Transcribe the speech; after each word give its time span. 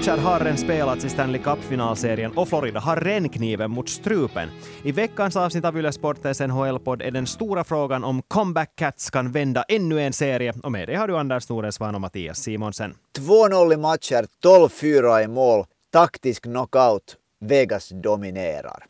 matcher 0.00 0.16
har 0.16 0.40
redan 0.40 0.58
spelats 0.58 1.04
i 1.04 1.08
Stanley 1.08 1.40
Cup-finalserien 1.42 2.32
och 2.32 2.48
Florida 2.48 2.80
har 2.80 2.96
redan 2.96 3.28
kniven 3.28 3.70
mot 3.70 3.88
strupen. 3.88 4.48
I 4.82 4.92
veckans 4.92 5.36
avsnitt 5.36 5.64
av 5.64 5.78
Yle 5.78 5.92
Sportens 5.92 6.40
NHL-podd 6.40 7.02
är 7.02 7.10
den 7.10 7.26
stora 7.26 7.64
frågan 7.64 8.04
om 8.04 8.22
Comeback 8.22 8.76
Cats 8.76 9.10
kan 9.10 9.32
vända 9.32 9.62
ännu 9.68 10.00
en 10.00 10.12
serie. 10.12 10.54
Och 10.62 10.72
med 10.72 10.88
det 10.88 10.94
har 10.94 11.08
du 11.08 11.16
Anders 11.16 11.48
Noresvan 11.48 11.94
och 11.94 12.00
Mattias 12.00 12.38
Simonsen. 12.38 12.94
2-0 13.18 13.72
i 13.72 13.76
matcher, 13.76 14.26
12-4 14.44 15.24
i 15.24 15.28
mål, 15.28 15.64
taktisk 15.92 16.42
knockout. 16.42 17.16
Vegas 17.40 17.88
dominerar. 17.88 18.84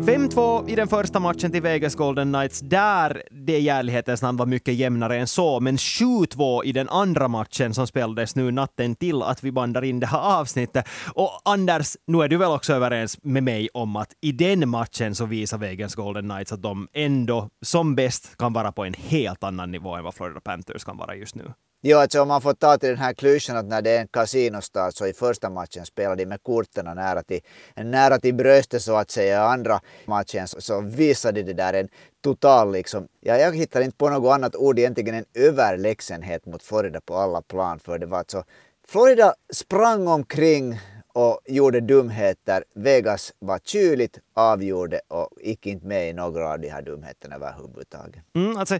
5-2 0.00 0.68
i 0.68 0.74
den 0.74 0.88
första 0.88 1.20
matchen 1.20 1.52
till 1.52 1.62
Vegas 1.62 1.94
Golden 1.94 2.32
Knights, 2.32 2.60
där 2.60 3.22
det 3.30 3.58
i 3.58 3.68
ärlighetens 3.68 4.22
namn 4.22 4.38
var 4.38 4.46
mycket 4.46 4.74
jämnare 4.74 5.16
än 5.16 5.26
så, 5.26 5.60
men 5.60 5.76
7-2 5.76 6.64
i 6.64 6.72
den 6.72 6.88
andra 6.88 7.28
matchen 7.28 7.74
som 7.74 7.86
spelades 7.86 8.36
nu 8.36 8.50
natten 8.50 8.94
till 8.94 9.22
att 9.22 9.44
vi 9.44 9.52
bandar 9.52 9.84
in 9.84 10.00
det 10.00 10.06
här 10.06 10.40
avsnittet. 10.40 10.88
Och 11.14 11.30
Anders, 11.44 11.96
nu 12.06 12.22
är 12.22 12.28
du 12.28 12.36
väl 12.36 12.50
också 12.50 12.72
överens 12.72 13.18
med 13.22 13.42
mig 13.42 13.68
om 13.74 13.96
att 13.96 14.12
i 14.20 14.32
den 14.32 14.68
matchen 14.68 15.14
så 15.14 15.24
visar 15.24 15.58
Vegas 15.58 15.94
Golden 15.94 16.28
Knights 16.28 16.52
att 16.52 16.62
de 16.62 16.88
ändå 16.92 17.48
som 17.62 17.94
bäst 17.94 18.36
kan 18.36 18.52
vara 18.52 18.72
på 18.72 18.84
en 18.84 18.94
helt 18.94 19.44
annan 19.44 19.70
nivå 19.70 19.96
än 19.96 20.04
vad 20.04 20.14
Florida 20.14 20.40
Panthers 20.40 20.84
kan 20.84 20.96
vara 20.96 21.14
just 21.14 21.34
nu. 21.34 21.52
Jo, 21.82 21.98
alltså 21.98 22.22
om 22.22 22.28
man 22.28 22.40
får 22.40 22.54
ta 22.54 22.78
till 22.78 22.88
den 22.88 22.98
här 22.98 23.12
klyschan 23.12 23.56
att 23.56 23.64
när 23.64 23.82
det 23.82 23.90
är 23.90 24.00
en 24.00 24.08
kasinostart 24.08 24.94
så 24.94 25.06
i 25.06 25.12
första 25.12 25.50
matchen 25.50 25.86
spelar 25.86 26.16
de 26.16 26.26
med 26.26 26.42
korten 26.42 26.84
nära 26.84 27.22
till, 27.22 27.40
nära 27.76 28.18
till 28.18 28.34
bröstet 28.34 28.82
så 28.82 28.96
att 28.96 29.10
säga. 29.10 29.34
I 29.34 29.38
andra 29.38 29.80
matchen 30.04 30.48
så, 30.48 30.60
så 30.60 30.80
visade 30.80 31.42
det 31.42 31.52
där 31.52 31.74
en 31.74 31.88
total 32.24 32.72
liksom, 32.72 33.08
ja, 33.20 33.36
jag 33.36 33.56
hittar 33.56 33.80
inte 33.80 33.96
på 33.96 34.10
något 34.10 34.32
annat 34.34 34.56
ord 34.56 34.78
egentligen 34.78 35.14
en 35.14 35.24
överlägsenhet 35.34 36.46
mot 36.46 36.62
Florida 36.62 37.00
på 37.00 37.16
alla 37.16 37.42
plan. 37.42 37.78
För 37.78 37.98
det 37.98 38.06
var 38.06 38.18
alltså, 38.18 38.44
Florida 38.88 39.34
sprang 39.52 40.08
omkring 40.08 40.80
och 41.12 41.40
gjorde 41.46 41.80
dumheter. 41.80 42.64
Vegas 42.74 43.32
var 43.38 43.58
kyligt, 43.64 44.18
avgjorde 44.40 45.00
och 45.08 45.28
gick 45.42 45.66
inte 45.66 45.86
med 45.86 46.10
i 46.10 46.12
några 46.12 46.52
av 46.52 46.60
de 46.60 46.68
här 46.68 46.82
dumheterna 46.82 47.36
överhuvudtaget. 47.36 48.22
Mm, 48.34 48.56
alltså, 48.56 48.78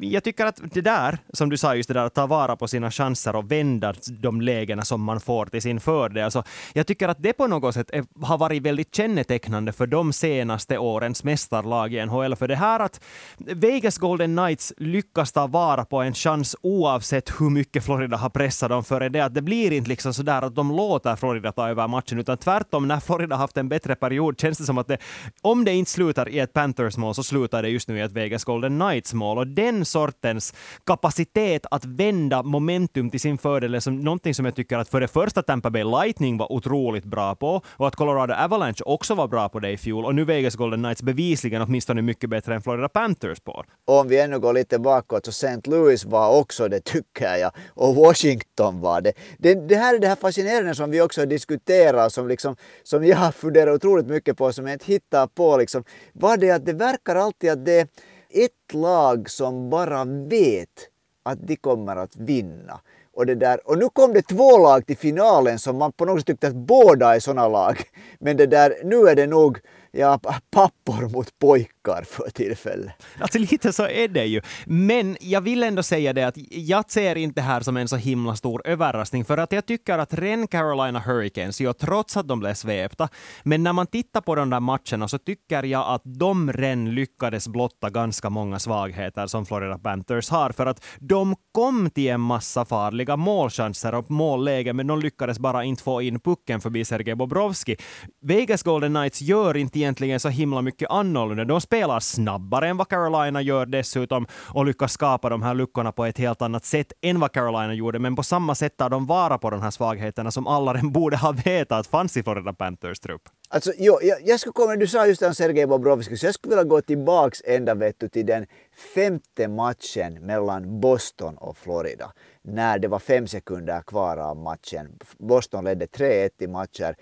jag 0.00 0.24
tycker 0.24 0.46
att 0.46 0.60
det 0.72 0.80
där, 0.80 1.18
som 1.32 1.50
du 1.50 1.56
sa, 1.56 1.74
just 1.74 1.88
det 1.88 1.94
där 1.94 2.04
att 2.04 2.14
ta 2.14 2.26
vara 2.26 2.56
på 2.56 2.68
sina 2.68 2.90
chanser 2.90 3.36
och 3.36 3.52
vända 3.52 3.94
de 4.20 4.40
lägena 4.40 4.82
som 4.82 5.02
man 5.02 5.20
får 5.20 5.46
till 5.46 5.62
sin 5.62 5.80
fördel. 5.80 6.24
Alltså, 6.24 6.44
jag 6.72 6.86
tycker 6.86 7.08
att 7.08 7.22
det 7.22 7.32
på 7.32 7.46
något 7.46 7.74
sätt 7.74 7.90
är, 7.90 8.04
har 8.22 8.38
varit 8.38 8.62
väldigt 8.62 8.94
kännetecknande 8.94 9.72
för 9.72 9.86
de 9.86 10.12
senaste 10.12 10.78
årens 10.78 11.24
mästarlag 11.24 11.94
i 11.94 12.06
NHL. 12.06 12.36
För 12.36 12.48
det 12.48 12.56
här 12.56 12.80
att 12.80 13.00
Vegas 13.38 13.98
Golden 13.98 14.36
Knights 14.36 14.72
lyckas 14.76 15.32
ta 15.32 15.46
vara 15.46 15.84
på 15.84 16.02
en 16.02 16.14
chans 16.14 16.56
oavsett 16.62 17.40
hur 17.40 17.50
mycket 17.50 17.84
Florida 17.84 18.16
har 18.16 18.30
pressat 18.30 18.70
dem 18.70 18.84
för 18.84 19.08
det, 19.08 19.20
att 19.20 19.34
det 19.34 19.42
blir 19.42 19.72
inte 19.72 19.88
liksom 19.88 20.14
så 20.14 20.22
där 20.22 20.42
att 20.42 20.54
de 20.54 20.76
låter 20.76 21.16
Florida 21.16 21.52
ta 21.52 21.68
över 21.68 21.88
matchen, 21.88 22.18
utan 22.18 22.38
tvärtom, 22.38 22.88
när 22.88 23.00
Florida 23.00 23.36
haft 23.36 23.56
en 23.56 23.68
bättre 23.68 23.94
period 23.94 24.40
känns 24.40 24.58
det 24.58 24.64
som 24.64 24.78
att 24.78 24.88
det, 24.88 24.98
om 25.42 25.64
det 25.64 25.72
inte 25.72 25.90
slutar 25.90 26.28
i 26.28 26.38
ett 26.38 26.52
Panthers-mål 26.52 27.14
så 27.14 27.22
slutar 27.22 27.62
det 27.62 27.68
just 27.68 27.88
nu 27.88 27.98
i 27.98 28.00
ett 28.00 28.12
Vegas 28.12 28.44
Golden 28.44 28.78
Knights-mål. 28.80 29.38
Och 29.38 29.46
den 29.46 29.84
sortens 29.84 30.54
kapacitet 30.86 31.66
att 31.70 31.84
vända 31.84 32.42
momentum 32.42 33.10
till 33.10 33.20
sin 33.20 33.38
fördel 33.38 33.74
är 33.74 33.80
som 33.80 34.00
någonting 34.00 34.34
som 34.34 34.44
jag 34.44 34.54
tycker 34.54 34.78
att 34.78 34.88
för 34.88 35.00
det 35.00 35.08
första 35.08 35.42
Tampa 35.42 35.70
Bay 35.70 35.84
Lightning 35.84 36.38
var 36.38 36.52
otroligt 36.52 37.04
bra 37.04 37.34
på 37.34 37.62
och 37.66 37.88
att 37.88 37.96
Colorado 37.96 38.34
Avalanche 38.34 38.82
också 38.84 39.14
var 39.14 39.28
bra 39.28 39.48
på 39.48 39.60
det 39.60 39.70
i 39.70 39.76
fjol 39.76 40.04
och 40.04 40.14
nu 40.14 40.24
Vegas 40.24 40.54
Golden 40.54 40.82
Knights 40.82 41.02
bevisligen 41.02 41.62
åtminstone 41.62 42.02
mycket 42.02 42.30
bättre 42.30 42.54
än 42.54 42.62
Florida 42.62 42.88
Panthers 42.88 43.40
på. 43.40 43.64
Och 43.86 44.00
om 44.00 44.08
vi 44.08 44.20
ännu 44.20 44.38
går 44.38 44.52
lite 44.52 44.78
bakåt 44.78 45.24
så 45.24 45.30
St. 45.30 45.70
Louis 45.70 46.04
var 46.04 46.38
också 46.40 46.68
det 46.68 46.80
tycker 46.80 47.36
jag 47.36 47.50
och 47.74 47.94
Washington 47.94 48.80
var 48.80 49.00
det. 49.00 49.12
Det, 49.38 49.68
det 49.68 49.76
här 49.76 49.94
är 49.94 49.98
det 49.98 50.08
här 50.08 50.16
fascinerande 50.16 50.74
som 50.74 50.90
vi 50.90 51.00
också 51.00 51.26
diskuterar 51.26 52.08
som, 52.08 52.28
liksom, 52.28 52.56
som 52.82 53.04
jag 53.04 53.34
funderar 53.34 53.72
otroligt 53.72 54.06
mycket 54.06 54.36
på 54.36 54.52
som 54.52 54.66
jag 54.66 54.80
inte 54.82 54.92
hittar 54.92 55.26
på 55.26 55.56
liksom. 55.56 55.84
Var 56.12 56.36
det 56.36 56.50
att 56.50 56.66
det 56.66 56.72
verkar 56.72 57.16
alltid 57.16 57.50
att 57.50 57.64
det 57.64 57.80
är 57.80 57.86
ett 58.30 58.74
lag 58.74 59.30
som 59.30 59.70
bara 59.70 60.04
vet 60.04 60.88
att 61.24 61.38
de 61.46 61.56
kommer 61.56 61.96
att 61.96 62.16
vinna. 62.16 62.80
Och, 63.14 63.26
det 63.26 63.34
där, 63.34 63.68
och 63.68 63.78
nu 63.78 63.88
kom 63.92 64.12
det 64.12 64.22
två 64.22 64.58
lag 64.58 64.86
till 64.86 64.96
finalen 64.96 65.58
som 65.58 65.78
man 65.78 65.92
på 65.92 66.04
något 66.04 66.20
sätt 66.20 66.26
tyckte 66.26 66.48
att 66.48 66.54
båda 66.54 67.14
är 67.14 67.20
sådana 67.20 67.48
lag. 67.48 67.82
Men 68.18 68.36
det 68.36 68.46
där, 68.46 68.74
nu 68.84 69.08
är 69.08 69.16
det 69.16 69.26
nog 69.26 69.58
ja, 69.90 70.20
pappor 70.50 71.08
mot 71.08 71.38
pojkar 71.38 71.81
för 72.04 72.30
tillfället. 72.30 72.92
Alltså 73.18 73.38
lite 73.38 73.72
så 73.72 73.86
är 73.88 74.08
det 74.08 74.24
ju. 74.24 74.40
Men 74.66 75.16
jag 75.20 75.40
vill 75.40 75.62
ändå 75.62 75.82
säga 75.82 76.12
det 76.12 76.22
att 76.22 76.34
jag 76.50 76.90
ser 76.90 77.16
inte 77.16 77.40
det 77.40 77.44
här 77.44 77.60
som 77.60 77.76
en 77.76 77.88
så 77.88 77.96
himla 77.96 78.36
stor 78.36 78.62
överraskning, 78.64 79.24
för 79.24 79.38
att 79.38 79.52
jag 79.52 79.66
tycker 79.66 79.98
att 79.98 80.14
Ren 80.14 80.46
Carolina 80.46 80.98
Hurricanes, 81.00 81.60
ju 81.60 81.72
trots 81.72 82.16
att 82.16 82.28
de 82.28 82.40
blev 82.40 82.54
svepta, 82.54 83.08
men 83.42 83.62
när 83.62 83.72
man 83.72 83.86
tittar 83.86 84.20
på 84.20 84.34
de 84.34 84.50
där 84.50 84.60
matcherna 84.60 85.08
så 85.08 85.18
tycker 85.18 85.62
jag 85.62 85.94
att 85.94 86.02
de 86.04 86.52
ren 86.52 86.94
lyckades 86.94 87.48
blotta 87.48 87.90
ganska 87.90 88.30
många 88.30 88.58
svagheter 88.58 89.26
som 89.26 89.46
Florida 89.46 89.78
Panthers 89.78 90.30
har, 90.30 90.50
för 90.50 90.66
att 90.66 90.84
de 90.98 91.36
kom 91.52 91.90
till 91.90 92.08
en 92.08 92.20
massa 92.20 92.64
farliga 92.64 93.16
målchanser 93.16 93.94
och 93.94 94.10
mållägen, 94.10 94.76
men 94.76 94.86
de 94.86 95.00
lyckades 95.00 95.38
bara 95.38 95.64
inte 95.64 95.82
få 95.82 96.02
in 96.02 96.20
pucken 96.20 96.60
förbi 96.60 96.84
Sergej 96.84 97.14
Bobrovski. 97.14 97.76
Vegas 98.22 98.62
Golden 98.62 98.94
Knights 98.94 99.20
gör 99.20 99.56
inte 99.56 99.78
egentligen 99.78 100.20
så 100.20 100.28
himla 100.28 100.62
mycket 100.62 100.90
annorlunda. 100.90 101.44
De 101.44 101.60
spelar 101.72 102.00
snabbare 102.00 102.68
än 102.68 102.76
vad 102.76 102.88
Carolina 102.88 103.42
gör 103.42 103.66
dessutom 103.66 104.26
och 104.54 104.66
lyckas 104.66 104.92
skapa 104.92 105.28
de 105.28 105.42
här 105.42 105.54
luckorna 105.54 105.92
på 105.92 106.04
ett 106.04 106.18
helt 106.18 106.42
annat 106.42 106.64
sätt 106.64 106.92
än 107.02 107.20
vad 107.20 107.32
Carolina 107.32 107.74
gjorde. 107.74 107.98
Men 107.98 108.16
på 108.16 108.22
samma 108.22 108.54
sätt 108.54 108.76
tar 108.76 108.90
de 108.90 109.06
vara 109.06 109.38
på 109.38 109.50
de 109.50 109.62
här 109.62 109.70
svagheterna 109.70 110.30
som 110.30 110.46
alla 110.46 110.74
redan 110.74 110.92
borde 110.98 111.16
ha 111.16 111.32
vetat 111.44 111.86
fanns 111.86 112.16
i 112.16 112.22
Florida 112.22 112.52
Panthers 112.52 113.00
trupp. 113.00 113.22
Alltså, 113.48 113.72
jo, 113.78 113.98
jag, 114.02 114.18
jag 114.24 114.40
skulle 114.40 114.52
komma, 114.52 114.76
du 114.76 114.86
sa 114.86 115.06
just 115.06 115.22
om 115.22 115.34
Sergej 115.34 115.66
Bobrovskij, 115.66 116.18
så 116.18 116.26
jag 116.26 116.34
skulle 116.34 116.56
vilja 116.56 116.64
gå 116.64 116.80
tillbaks 116.80 117.42
ända 117.44 117.74
vet 117.74 118.00
du, 118.00 118.08
till 118.08 118.26
den 118.26 118.46
femte 118.94 119.48
matchen 119.48 120.26
mellan 120.26 120.80
Boston 120.80 121.36
och 121.36 121.56
Florida. 121.56 122.12
När 122.42 122.78
det 122.78 122.88
var 122.88 122.98
fem 122.98 123.26
sekunder 123.26 123.82
kvar 123.82 124.16
av 124.16 124.36
matchen. 124.36 124.98
Boston 125.18 125.64
ledde 125.64 125.86
3-1 125.86 126.30
i 126.38 126.46
matcher. 126.46 126.96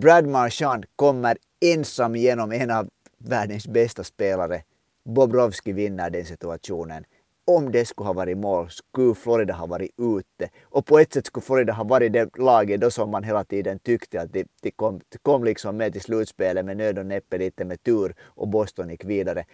Brad 0.00 0.26
Marchand 0.26 0.84
kommer 0.96 1.36
ensam 1.60 2.16
genom 2.16 2.52
en 2.52 2.70
av 2.70 2.88
världens 3.24 3.68
bästa 3.68 4.04
spelare. 4.04 4.62
Bobrovski 5.04 5.72
vinner 5.72 6.10
den 6.10 6.24
situationen. 6.24 7.04
Om 7.44 7.72
det 7.72 7.84
skulle 7.84 8.06
ha 8.06 8.12
varit 8.12 8.38
mål 8.38 8.70
skulle 8.70 9.14
Florida 9.14 9.54
ha 9.54 9.66
varit 9.66 9.90
ute. 9.98 10.50
Och 10.62 10.86
på 10.86 10.98
ett 10.98 11.12
sätt 11.12 11.26
skulle 11.26 11.44
Florida 11.44 11.72
ha 11.72 11.84
varit 11.84 12.12
det 12.12 12.36
laget 12.38 12.80
då 12.80 12.90
som 12.90 13.10
man 13.10 13.24
hela 13.24 13.44
tiden 13.44 13.78
tyckte 13.78 14.20
att 14.20 14.32
de, 14.32 14.44
de 14.62 14.70
kom, 14.70 15.00
de 15.08 15.18
kom 15.22 15.44
liksom 15.44 15.76
med 15.76 15.92
till 15.92 16.02
slutspelet 16.02 16.64
med 16.64 16.76
nöd 16.76 16.98
och 16.98 17.06
näppe 17.06 17.38
lite 17.38 17.64
med 17.64 17.82
tur 17.82 18.14
och 18.20 18.48
Boston 18.48 18.90
gick 18.90 19.04
vidare. 19.04 19.44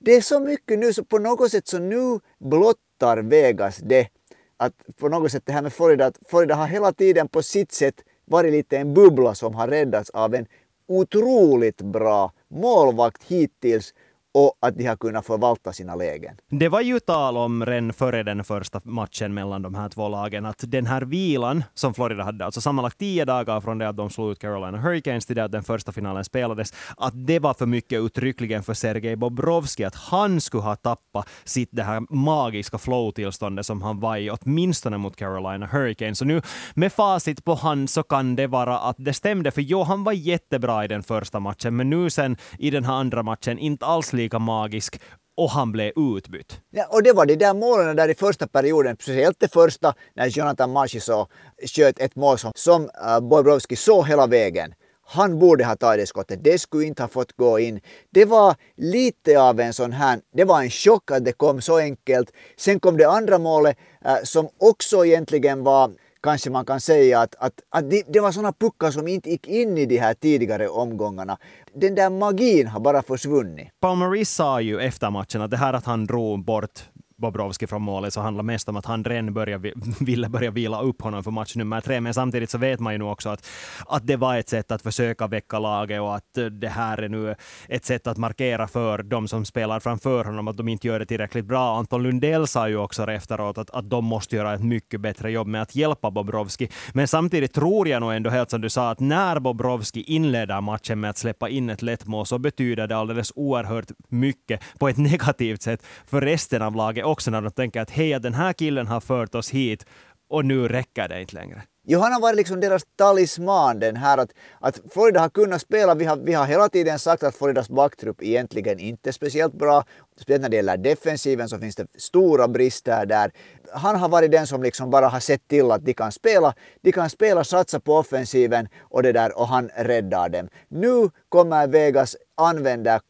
Det 0.00 0.12
är 0.12 0.20
så 0.20 0.40
mycket 0.40 0.78
nu 0.78 0.92
så 0.92 1.04
på 1.04 1.18
något 1.18 1.50
sätt 1.50 1.68
så 1.68 1.78
nu 1.78 2.20
blottar 2.38 3.22
Vegas 3.22 3.76
det 3.76 4.08
att 4.56 4.74
på 4.98 5.08
något 5.08 5.32
sätt 5.32 5.42
det 5.46 5.52
här 5.52 5.62
med 5.62 5.72
Florida, 5.72 6.06
att 6.06 6.18
Florida 6.28 6.54
har 6.54 6.66
hela 6.66 6.92
tiden 6.92 7.28
på 7.28 7.42
sitt 7.42 7.72
sätt 7.72 7.94
varit 8.24 8.52
lite 8.52 8.78
en 8.78 8.94
bubbla 8.94 9.34
som 9.34 9.54
har 9.54 9.68
räddats 9.68 10.10
av 10.10 10.34
en 10.34 10.46
otroligt 10.86 11.82
bra 11.82 12.32
målvakt 12.52 13.22
hittills 13.28 13.92
och 14.34 14.54
att 14.60 14.76
de 14.78 14.86
har 14.86 14.96
kunnat 14.96 15.26
förvalta 15.26 15.72
sina 15.72 15.94
lägen. 15.94 16.36
Det 16.50 16.68
var 16.68 16.80
ju 16.80 17.00
tal 17.00 17.36
om 17.36 17.66
redan 17.66 17.92
före 17.92 18.22
den 18.22 18.44
första 18.44 18.80
matchen 18.84 19.34
mellan 19.34 19.62
de 19.62 19.74
här 19.74 19.88
två 19.88 20.08
lagen 20.08 20.46
att 20.46 20.64
den 20.66 20.86
här 20.86 21.02
vilan 21.02 21.64
som 21.74 21.94
Florida 21.94 22.24
hade, 22.24 22.44
alltså 22.44 22.60
sammanlagt 22.60 22.98
tio 22.98 23.24
dagar 23.24 23.60
från 23.60 23.78
det 23.78 23.88
att 23.88 23.96
de 23.96 24.10
slog 24.10 24.32
ut 24.32 24.38
Carolina 24.38 24.78
Hurricanes 24.78 25.26
till 25.26 25.36
det 25.36 25.44
att 25.44 25.52
den 25.52 25.62
första 25.62 25.92
finalen 25.92 26.24
spelades, 26.24 26.72
att 26.96 27.26
det 27.26 27.38
var 27.38 27.54
för 27.54 27.66
mycket 27.66 28.00
uttryckligen 28.00 28.62
för 28.62 28.74
Sergej 28.74 29.16
Bobrovski, 29.16 29.84
att 29.84 29.94
han 29.94 30.40
skulle 30.40 30.62
ha 30.62 30.76
tappat 30.76 31.28
sitt 31.44 31.68
det 31.72 31.82
här 31.82 32.14
magiska 32.14 32.78
flow-tillståndet 32.78 33.66
som 33.66 33.82
han 33.82 34.00
var 34.00 34.16
i, 34.16 34.30
åtminstone 34.30 34.98
mot 34.98 35.16
Carolina 35.16 35.66
Hurricanes. 35.66 36.18
Så 36.18 36.24
nu 36.24 36.42
med 36.74 36.92
facit 36.92 37.44
på 37.44 37.54
hand 37.54 37.90
så 37.90 38.02
kan 38.02 38.36
det 38.36 38.46
vara 38.46 38.78
att 38.78 38.96
det 38.98 39.12
stämde, 39.12 39.50
för 39.50 39.60
jo, 39.60 39.82
han 39.82 40.04
var 40.04 40.12
jättebra 40.12 40.84
i 40.84 40.88
den 40.88 41.02
första 41.02 41.40
matchen, 41.40 41.76
men 41.76 41.90
nu 41.90 42.10
sen 42.10 42.36
i 42.58 42.70
den 42.70 42.84
här 42.84 42.94
andra 42.94 43.22
matchen 43.22 43.58
inte 43.58 43.86
alls 43.86 44.12
lika 44.22 44.38
magisk 44.38 45.00
och 45.36 45.50
han 45.50 45.72
blev 45.72 45.92
utbytt. 45.96 46.60
Ja, 46.70 46.86
och 46.90 47.02
det 47.02 47.12
var 47.12 47.26
de 47.26 47.36
där 47.36 47.54
målen 47.54 47.96
där 47.96 48.08
i 48.08 48.14
första 48.14 48.46
perioden, 48.46 48.96
speciellt 49.00 49.40
det 49.40 49.52
första 49.52 49.94
när 50.14 50.26
Jonathan 50.26 50.72
Marchessault 50.72 51.28
sköt 51.76 51.98
ett 51.98 52.16
mål 52.16 52.38
som, 52.38 52.52
som 52.54 52.82
uh, 52.82 53.20
Bobrovski 53.20 53.76
såg 53.76 54.06
hela 54.06 54.26
vägen. 54.26 54.74
Han 55.04 55.38
borde 55.38 55.64
ha 55.64 55.76
tagit 55.76 56.00
det 56.00 56.06
skottet, 56.06 56.44
det 56.44 56.58
skulle 56.58 56.84
inte 56.84 57.02
ha 57.02 57.08
fått 57.08 57.32
gå 57.36 57.58
in. 57.58 57.80
Det 58.10 58.24
var 58.24 58.54
lite 58.76 59.40
av 59.40 59.60
en 59.60 59.72
sån 59.72 59.92
här, 59.92 60.20
det 60.36 60.44
var 60.44 60.62
en 60.62 60.70
chock 60.70 61.10
att 61.10 61.24
det 61.24 61.32
kom 61.32 61.60
så 61.60 61.78
enkelt. 61.78 62.32
Sen 62.56 62.80
kom 62.80 62.96
det 62.96 63.08
andra 63.08 63.38
målet 63.38 63.76
uh, 64.06 64.24
som 64.24 64.48
också 64.58 65.06
egentligen 65.06 65.64
var 65.64 65.90
kanske 66.22 66.50
man 66.50 66.64
kan 66.64 66.80
säga 66.80 67.20
att, 67.20 67.34
att, 67.38 67.52
att 67.70 67.90
det, 67.90 68.02
det 68.08 68.20
var 68.20 68.32
sådana 68.32 68.52
puckar 68.52 68.90
som 68.90 69.08
inte 69.08 69.30
gick 69.30 69.46
in 69.46 69.78
i 69.78 69.86
de 69.86 69.98
här 69.98 70.14
tidigare 70.14 70.68
omgångarna. 70.68 71.38
Den 71.74 71.94
där 71.94 72.10
magin 72.10 72.66
har 72.66 72.80
bara 72.80 73.02
försvunnit. 73.02 73.68
Paul 73.80 73.98
Maurice 73.98 74.34
sa 74.34 74.60
ju 74.60 74.80
efter 74.80 75.10
matchen 75.10 75.42
att 75.42 75.50
det 75.50 75.56
här 75.56 75.72
att 75.72 75.86
han 75.86 76.06
drog 76.06 76.44
bort 76.44 76.80
Bobrovski 77.22 77.66
från 77.66 77.82
målet 77.82 78.12
så 78.12 78.20
handlar 78.20 78.42
mest 78.42 78.68
om 78.68 78.76
att 78.76 78.86
han 78.86 79.04
redan 79.04 79.34
började, 79.34 79.72
ville 80.00 80.28
börja 80.28 80.50
vila 80.50 80.82
upp 80.82 81.02
honom 81.02 81.24
för 81.24 81.30
match 81.30 81.56
nummer 81.56 81.80
tre. 81.80 82.00
Men 82.00 82.14
samtidigt 82.14 82.50
så 82.50 82.58
vet 82.58 82.80
man 82.80 82.92
ju 82.92 82.98
nu 82.98 83.04
också 83.04 83.28
att, 83.28 83.46
att 83.86 84.06
det 84.06 84.16
var 84.16 84.36
ett 84.36 84.48
sätt 84.48 84.70
att 84.70 84.82
försöka 84.82 85.26
väcka 85.26 85.58
laget 85.58 86.00
och 86.00 86.16
att 86.16 86.38
det 86.60 86.68
här 86.68 86.98
är 86.98 87.08
nu 87.08 87.34
ett 87.68 87.84
sätt 87.84 88.06
att 88.06 88.18
markera 88.18 88.68
för 88.68 89.02
de 89.02 89.28
som 89.28 89.44
spelar 89.44 89.80
framför 89.80 90.24
honom 90.24 90.48
att 90.48 90.56
de 90.56 90.68
inte 90.68 90.86
gör 90.86 90.98
det 90.98 91.06
tillräckligt 91.06 91.44
bra. 91.44 91.78
Anton 91.78 92.02
Lundell 92.02 92.46
sa 92.46 92.68
ju 92.68 92.76
också 92.76 93.10
efteråt 93.10 93.58
att, 93.58 93.70
att 93.70 93.90
de 93.90 94.04
måste 94.04 94.36
göra 94.36 94.54
ett 94.54 94.64
mycket 94.64 95.00
bättre 95.00 95.30
jobb 95.30 95.46
med 95.46 95.62
att 95.62 95.76
hjälpa 95.76 96.10
Bobrovski. 96.10 96.68
Men 96.92 97.08
samtidigt 97.08 97.52
tror 97.52 97.88
jag 97.88 98.00
nog 98.00 98.12
ändå 98.12 98.30
helt 98.30 98.50
som 98.50 98.60
du 98.60 98.68
sa 98.68 98.90
att 98.90 99.00
när 99.00 99.40
Bobrovski 99.40 100.02
inleder 100.02 100.60
matchen 100.60 101.00
med 101.00 101.10
att 101.10 101.18
släppa 101.18 101.48
in 101.48 101.70
ett 101.70 101.82
lätt 101.82 102.06
mål 102.06 102.26
så 102.26 102.38
betyder 102.38 102.86
det 102.86 102.96
alldeles 102.96 103.32
oerhört 103.34 103.90
mycket 104.08 104.60
på 104.78 104.88
ett 104.88 104.96
negativt 105.10 105.62
sätt 105.62 105.86
för 106.06 106.20
resten 106.20 106.62
av 106.62 106.76
laget 106.76 107.04
också 107.12 107.30
när 107.30 107.42
de 107.42 107.50
tänker 107.50 107.80
att 107.80 107.90
hej, 107.90 108.20
den 108.20 108.34
här 108.34 108.52
killen 108.52 108.86
har 108.86 109.00
fört 109.00 109.34
oss 109.34 109.50
hit 109.50 109.86
och 110.28 110.44
nu 110.44 110.68
räcker 110.68 111.08
det 111.08 111.20
inte 111.20 111.34
längre. 111.34 111.62
Jo, 111.84 112.00
han 112.00 112.12
har 112.12 112.20
varit 112.20 112.36
liksom 112.36 112.60
deras 112.60 112.82
talisman, 112.96 113.80
den 113.80 113.96
här 113.96 114.18
att, 114.18 114.30
att 114.60 114.80
Florida 114.90 115.20
har 115.20 115.28
kunnat 115.28 115.60
spela. 115.60 115.94
Vi 115.94 116.04
har, 116.04 116.16
vi 116.16 116.32
har 116.32 116.46
hela 116.46 116.68
tiden 116.68 116.98
sagt 116.98 117.22
att 117.22 117.34
Floridas 117.34 117.68
backtrupp 117.68 118.22
egentligen 118.22 118.78
inte 118.78 119.10
är 119.10 119.12
speciellt 119.12 119.54
bra. 119.54 119.84
Speciellt 120.16 120.42
när 120.42 120.48
det 120.48 120.56
gäller 120.56 120.76
defensiven 120.76 121.48
så 121.48 121.58
finns 121.58 121.76
det 121.76 121.86
stora 121.98 122.48
brister 122.48 123.06
där. 123.06 123.30
Han 123.72 123.96
har 123.96 124.08
varit 124.08 124.30
den 124.30 124.46
som 124.46 124.62
liksom 124.62 124.90
bara 124.90 125.08
har 125.08 125.20
sett 125.20 125.48
till 125.48 125.70
att 125.70 125.84
de 125.84 125.94
kan 125.94 126.12
spela. 126.12 126.54
De 126.80 126.92
kan 126.92 127.10
spela, 127.10 127.44
satsa 127.44 127.80
på 127.80 127.96
offensiven 127.96 128.68
och 128.80 129.02
det 129.02 129.12
där 129.12 129.38
och 129.38 129.48
han 129.48 129.70
räddar 129.76 130.28
dem. 130.28 130.48
Nu 130.68 131.10
kommer 131.28 131.66
Vegas 131.66 132.16
använda 132.34 133.00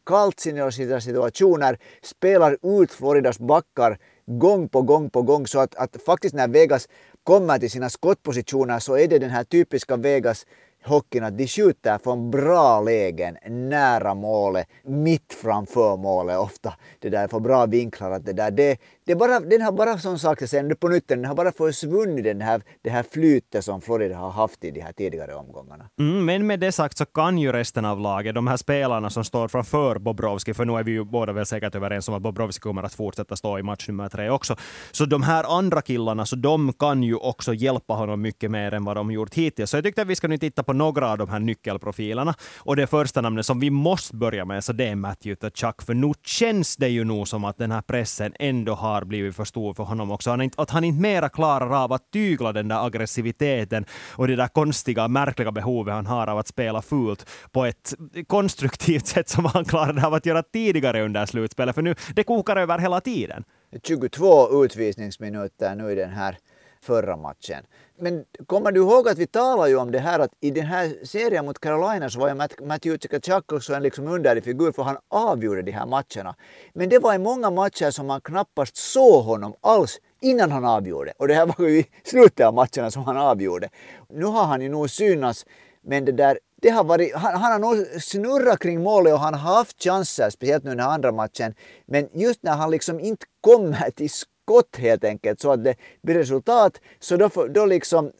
sina 0.70 1.00
situationer, 1.00 1.78
spelar 2.02 2.80
ut 2.82 2.92
Floridas 2.92 3.38
backar 3.38 3.98
gång 4.26 4.68
på 4.68 4.82
gång 4.82 5.10
på 5.10 5.22
gång 5.22 5.46
så 5.46 5.60
att, 5.60 5.74
att 5.74 5.96
faktiskt 6.06 6.34
när 6.34 6.48
Vegas 6.48 6.88
kommer 7.24 7.58
till 7.58 7.70
sina 7.70 7.90
skottpositioner 7.90 8.78
så 8.78 8.98
är 8.98 9.08
det 9.08 9.18
den 9.18 9.30
här 9.30 9.44
typiska 9.44 9.96
Vegas 9.96 10.46
hockeyn 10.84 11.24
att 11.24 11.38
de 11.38 11.46
skjuter 11.46 11.98
från 11.98 12.30
bra 12.30 12.80
lägen, 12.80 13.36
nära 13.48 14.14
målet, 14.14 14.66
mitt 14.84 15.32
framför 15.32 15.96
målet 15.96 16.38
ofta. 16.38 16.74
Det 16.98 17.08
där 17.08 17.28
får 17.28 17.40
bra 17.40 17.66
vinklar. 17.66 18.10
Att 18.10 18.24
det 18.26 18.32
där, 18.32 18.50
det, 18.50 18.78
det 19.04 19.14
bara, 19.14 19.40
den 19.40 19.62
har 19.62 19.72
bara 19.72 19.98
som 19.98 20.18
sagt 20.18 20.50
sen 20.50 20.76
på 20.76 20.88
nytt, 20.88 21.08
den 21.08 21.24
har 21.24 21.34
bara 21.34 21.52
försvunnit 21.52 22.24
den 22.24 22.40
här, 22.40 22.62
det 22.82 22.90
här 22.90 23.04
flytet 23.10 23.64
som 23.64 23.80
Florida 23.80 24.16
har 24.16 24.30
haft 24.30 24.64
i 24.64 24.70
de 24.70 24.80
här 24.80 24.92
tidigare 24.92 25.34
omgångarna. 25.34 25.84
Mm, 26.00 26.24
men 26.24 26.46
med 26.46 26.60
det 26.60 26.72
sagt 26.72 26.98
så 26.98 27.04
kan 27.04 27.38
ju 27.38 27.52
resten 27.52 27.84
av 27.84 28.00
laget, 28.00 28.34
de 28.34 28.46
här 28.46 28.56
spelarna 28.56 29.10
som 29.10 29.24
står 29.24 29.48
framför 29.48 29.98
Bobrovski, 29.98 30.54
för 30.54 30.64
nu 30.64 30.72
är 30.72 30.82
vi 30.82 30.92
ju 30.92 31.04
båda 31.04 31.32
väl 31.32 31.46
säkert 31.46 31.74
överens 31.74 32.08
om 32.08 32.14
att 32.14 32.22
Bobrovski 32.22 32.60
kommer 32.60 32.82
att 32.82 32.94
fortsätta 32.94 33.36
stå 33.36 33.58
i 33.58 33.62
match 33.62 33.88
nummer 33.88 34.08
tre 34.08 34.30
också. 34.30 34.56
Så 34.90 35.04
de 35.04 35.22
här 35.22 35.58
andra 35.58 35.82
killarna, 35.82 36.26
så 36.26 36.36
de 36.36 36.72
kan 36.72 37.02
ju 37.02 37.14
också 37.14 37.54
hjälpa 37.54 37.94
honom 37.94 38.22
mycket 38.22 38.50
mer 38.50 38.74
än 38.74 38.84
vad 38.84 38.96
de 38.96 39.10
gjort 39.10 39.34
hittills. 39.34 39.70
Så 39.70 39.76
jag 39.76 39.84
tyckte 39.84 40.02
att 40.02 40.08
vi 40.08 40.16
ska 40.16 40.28
nu 40.28 40.38
titta 40.38 40.62
på 40.62 40.72
några 40.72 41.10
av 41.10 41.18
de 41.18 41.28
här 41.28 41.40
nyckelprofilerna. 41.40 42.34
Och 42.58 42.76
det 42.76 42.86
första 42.86 43.20
namnet 43.20 43.46
som 43.46 43.60
vi 43.60 43.70
måste 43.70 44.16
börja 44.16 44.44
med, 44.44 44.64
så 44.64 44.72
det 44.72 44.88
är 44.88 44.94
Matthew 44.94 45.50
Tkachuk. 45.50 45.82
För 45.82 45.94
nu 45.94 46.12
känns 46.24 46.76
det 46.76 46.88
ju 46.88 47.04
nog 47.04 47.28
som 47.28 47.44
att 47.44 47.58
den 47.58 47.70
här 47.70 47.82
pressen 47.82 48.32
ändå 48.38 48.74
har 48.74 48.91
blivit 49.00 49.36
för 49.36 49.44
stor 49.44 49.74
för 49.74 49.84
honom 49.84 50.10
också. 50.10 50.30
att 50.56 50.70
han 50.70 50.84
inte 50.84 51.02
mera 51.02 51.28
klarar 51.28 51.84
av 51.84 51.92
att 51.92 52.10
tygla 52.10 52.52
den 52.52 52.68
där 52.68 52.86
aggressiviteten 52.86 53.84
och 54.16 54.28
det 54.28 54.36
där 54.36 54.48
konstiga, 54.48 55.08
märkliga 55.08 55.52
behovet 55.52 55.94
han 55.94 56.06
har 56.06 56.26
av 56.26 56.38
att 56.38 56.48
spela 56.48 56.82
fult 56.82 57.26
på 57.52 57.64
ett 57.64 57.94
konstruktivt 58.26 59.06
sätt 59.06 59.28
som 59.28 59.44
han 59.44 59.64
klarade 59.64 60.06
av 60.06 60.14
att 60.14 60.26
göra 60.26 60.42
tidigare 60.42 61.02
under 61.02 61.26
slutspelet. 61.26 61.74
För 61.74 61.82
nu, 61.82 61.94
det 62.14 62.24
kokar 62.24 62.56
över 62.56 62.78
hela 62.78 63.00
tiden. 63.00 63.44
22 63.82 64.64
utvisningsminuter 64.64 65.74
nu 65.74 65.92
i 65.92 65.94
den 65.94 66.10
här 66.10 66.38
förra 66.82 67.16
matchen. 67.16 67.64
Men 67.98 68.24
kommer 68.46 68.72
du 68.72 68.80
ihåg 68.80 69.08
att 69.08 69.18
vi 69.18 69.26
talade 69.26 69.70
ju 69.70 69.76
om 69.76 69.90
det 69.90 69.98
här 69.98 70.18
att 70.18 70.30
i 70.40 70.50
den 70.50 70.66
här 70.66 71.04
serien 71.04 71.44
mot 71.44 71.60
Carolina 71.60 72.10
så 72.10 72.18
var 72.18 72.28
ju 72.28 72.34
Matthew 72.66 72.98
Tkachuk 72.98 73.52
också 73.52 73.74
en 73.74 73.82
liksom 73.82 74.08
underlig 74.08 74.44
figur 74.44 74.72
för 74.72 74.82
han 74.82 74.96
avgjorde 75.08 75.62
de 75.62 75.72
här 75.72 75.86
matcherna. 75.86 76.36
Men 76.74 76.88
det 76.88 76.98
var 76.98 77.14
i 77.14 77.18
många 77.18 77.50
matcher 77.50 77.90
som 77.90 78.06
man 78.06 78.20
knappast 78.20 78.76
såg 78.76 79.24
honom 79.24 79.54
alls 79.60 79.98
innan 80.20 80.52
han 80.52 80.64
avgjorde. 80.64 81.12
Och 81.18 81.28
det 81.28 81.34
här 81.34 81.46
var 81.46 81.68
ju 81.68 81.78
i 81.78 81.86
slutet 82.04 82.46
av 82.46 82.54
matcherna 82.54 82.90
som 82.90 83.04
han 83.04 83.16
avgjorde. 83.16 83.68
Nu 84.08 84.24
har 84.24 84.44
han 84.44 84.60
ju 84.60 84.68
nog 84.68 84.90
synats 84.90 85.46
men 85.82 86.04
det 86.04 86.12
där 86.12 86.38
det 86.62 86.70
har 86.70 86.84
varit, 86.84 87.14
han, 87.14 87.34
han 87.34 87.52
har 87.52 87.58
nog 87.58 88.02
snurrat 88.02 88.58
kring 88.58 88.82
målet 88.82 89.12
och 89.14 89.20
han 89.20 89.34
har 89.34 89.54
haft 89.54 89.82
chanser, 89.82 90.30
speciellt 90.30 90.64
nu 90.64 90.70
i 90.70 90.74
den 90.74 90.86
andra 90.86 91.12
matchen. 91.12 91.54
Men 91.86 92.08
just 92.12 92.42
när 92.42 92.52
han 92.52 92.70
liksom 92.70 93.00
inte 93.00 93.26
kommer 93.40 93.90
till 93.90 94.10
skott 94.10 94.31
helt 94.78 95.04
enkelt 95.04 95.40
så 95.40 95.52
att 95.52 95.64
det 95.64 95.74
blir 96.02 96.14
resultat. 96.14 96.80
Så 97.00 97.16
då, 97.16 97.28
då 97.50 97.66
liksom 97.66 98.12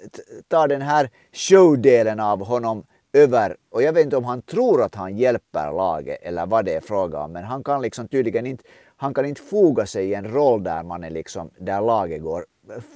tar 0.49 0.69
den 0.69 0.83
här 0.83 1.11
showdelen 1.33 2.21
av 2.21 2.45
honom 2.45 2.85
över 3.13 3.57
och 3.71 3.83
jag 3.83 3.93
vet 3.93 4.05
inte 4.05 4.17
om 4.17 4.25
han 4.25 4.43
tror 4.43 4.83
att 4.83 4.95
han 4.95 5.17
hjälper 5.17 5.73
laget 5.73 6.19
eller 6.23 6.47
vad 6.47 6.65
det 6.65 6.75
är 6.75 6.81
fråga 6.81 7.21
om 7.21 7.33
men 7.33 7.45
han 7.45 7.65
kan 7.65 7.83
liksom 7.83 8.09
tydligen 8.09 8.47
inte 8.47 8.65
han 8.97 9.15
kan 9.15 9.25
inte 9.25 9.43
foga 9.43 9.87
sig 9.87 10.11
i 10.11 10.15
en 10.15 10.33
roll 10.33 10.63
där 10.63 10.83
man 10.83 11.05
är 11.05 11.11
liksom 11.11 11.51
där 11.59 11.81
laget 11.81 12.23
går 12.23 12.45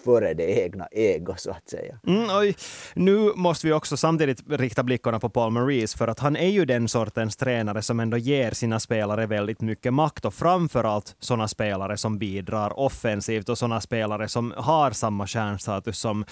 före 0.04 0.34
det 0.34 0.64
egna 0.64 0.86
ego 0.90 1.34
så 1.36 1.50
att 1.50 1.68
säga. 1.68 1.98
Mm, 2.06 2.26
oj. 2.30 2.54
Nu 2.94 3.32
måste 3.34 3.66
vi 3.66 3.72
också 3.72 3.96
samtidigt 3.96 4.42
rikta 4.48 4.82
blickarna 4.82 5.20
på 5.20 5.28
Paul 5.28 5.52
Maurice 5.52 5.98
för 5.98 6.08
att 6.08 6.20
han 6.20 6.36
är 6.36 6.48
ju 6.48 6.64
den 6.64 6.88
sortens 6.88 7.36
tränare 7.36 7.82
som 7.82 8.00
ändå 8.00 8.16
ger 8.16 8.50
sina 8.50 8.80
spelare 8.80 9.26
väldigt 9.26 9.60
mycket 9.60 9.94
makt 9.94 10.24
och 10.24 10.34
framförallt 10.34 11.16
sådana 11.20 11.48
spelare 11.48 11.96
som 11.96 12.18
bidrar 12.18 12.78
offensivt 12.78 13.48
och 13.48 13.58
sådana 13.58 13.80
spelare 13.80 14.28
som 14.28 14.54
har 14.56 14.90
samma 14.90 15.26
stjärnstatus 15.26 15.98
som 15.98 16.24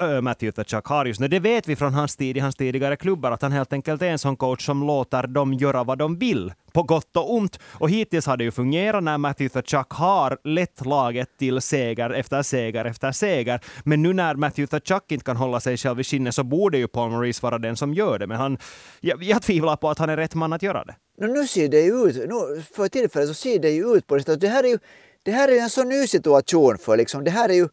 äh, 0.00 0.20
Matthew 0.20 0.52
Tkachuk 0.52 0.86
har 0.86 1.06
just 1.06 1.20
nu. 1.20 1.28
Det 1.28 1.40
vet 1.40 1.68
vi 1.68 1.76
från 1.76 1.94
hans 1.94 2.16
tid 2.16 2.36
i 2.36 2.40
hans 2.40 2.56
tidigare 2.56 2.96
klubbar 2.96 3.32
att 3.32 3.42
han 3.42 3.52
helt 3.52 3.72
enkelt 3.72 4.02
är 4.02 4.10
en 4.10 4.18
sån 4.18 4.36
coach 4.36 4.66
som 4.66 4.86
låter 4.86 5.26
dem 5.26 5.52
göra 5.52 5.84
vad 5.84 5.98
de 5.98 6.18
vill 6.18 6.52
på 6.74 6.82
gott 6.82 7.16
och 7.16 7.34
ont. 7.34 7.58
Och 7.72 7.90
hittills 7.90 8.26
har 8.26 8.36
det 8.36 8.44
ju 8.44 8.50
fungerat 8.50 9.02
när 9.02 9.18
Matthew 9.18 9.62
Tkachuk 9.62 9.86
har 9.90 10.38
lett 10.44 10.86
laget 10.86 11.28
till 11.38 11.60
seger 11.60 12.10
efter 12.10 12.42
seger 12.42 12.84
efter 12.84 13.12
seger. 13.12 13.60
Men 13.84 14.02
nu 14.02 14.12
när 14.12 14.34
Matthew 14.34 14.80
Tkachuk 14.80 15.12
inte 15.12 15.24
kan 15.24 15.36
hålla 15.36 15.60
sig 15.60 15.76
själv 15.76 16.00
i 16.00 16.04
skinnet 16.04 16.34
så 16.34 16.44
borde 16.44 16.78
ju 16.78 16.88
Paul 16.88 17.10
Maurice 17.10 17.42
vara 17.42 17.58
den 17.58 17.76
som 17.76 17.94
gör 17.94 18.18
det. 18.18 18.26
Men 18.26 18.36
han, 18.36 18.58
jag, 19.00 19.22
jag 19.22 19.42
tvivlar 19.42 19.76
på 19.76 19.90
att 19.90 19.98
han 19.98 20.10
är 20.10 20.16
rätt 20.16 20.34
man 20.34 20.52
att 20.52 20.62
göra 20.62 20.84
det. 20.84 20.94
No, 21.20 21.26
nu 21.26 21.46
ser 21.46 21.68
det 21.68 21.80
ju 21.80 21.92
ut, 21.92 22.16
nu, 22.16 22.62
för 22.76 22.88
tillfället 22.88 23.28
så 23.28 23.34
ser 23.34 23.58
det 23.58 23.70
ju 23.70 23.96
ut 23.96 24.06
på 24.06 24.14
det 24.16 24.20
sättet. 24.20 24.40
Det 24.40 24.48
här 24.48 24.64
är 24.64 24.68
ju 24.68 24.78
det 25.24 25.32
här 25.32 25.48
är 25.48 25.62
en 25.62 25.70
så 25.70 25.84
ny 25.84 26.06
situation 26.06 26.78
för 26.78 26.96
liksom, 26.96 27.24
det 27.24 27.30
här 27.30 27.48
är 27.48 27.54
ju 27.54 27.68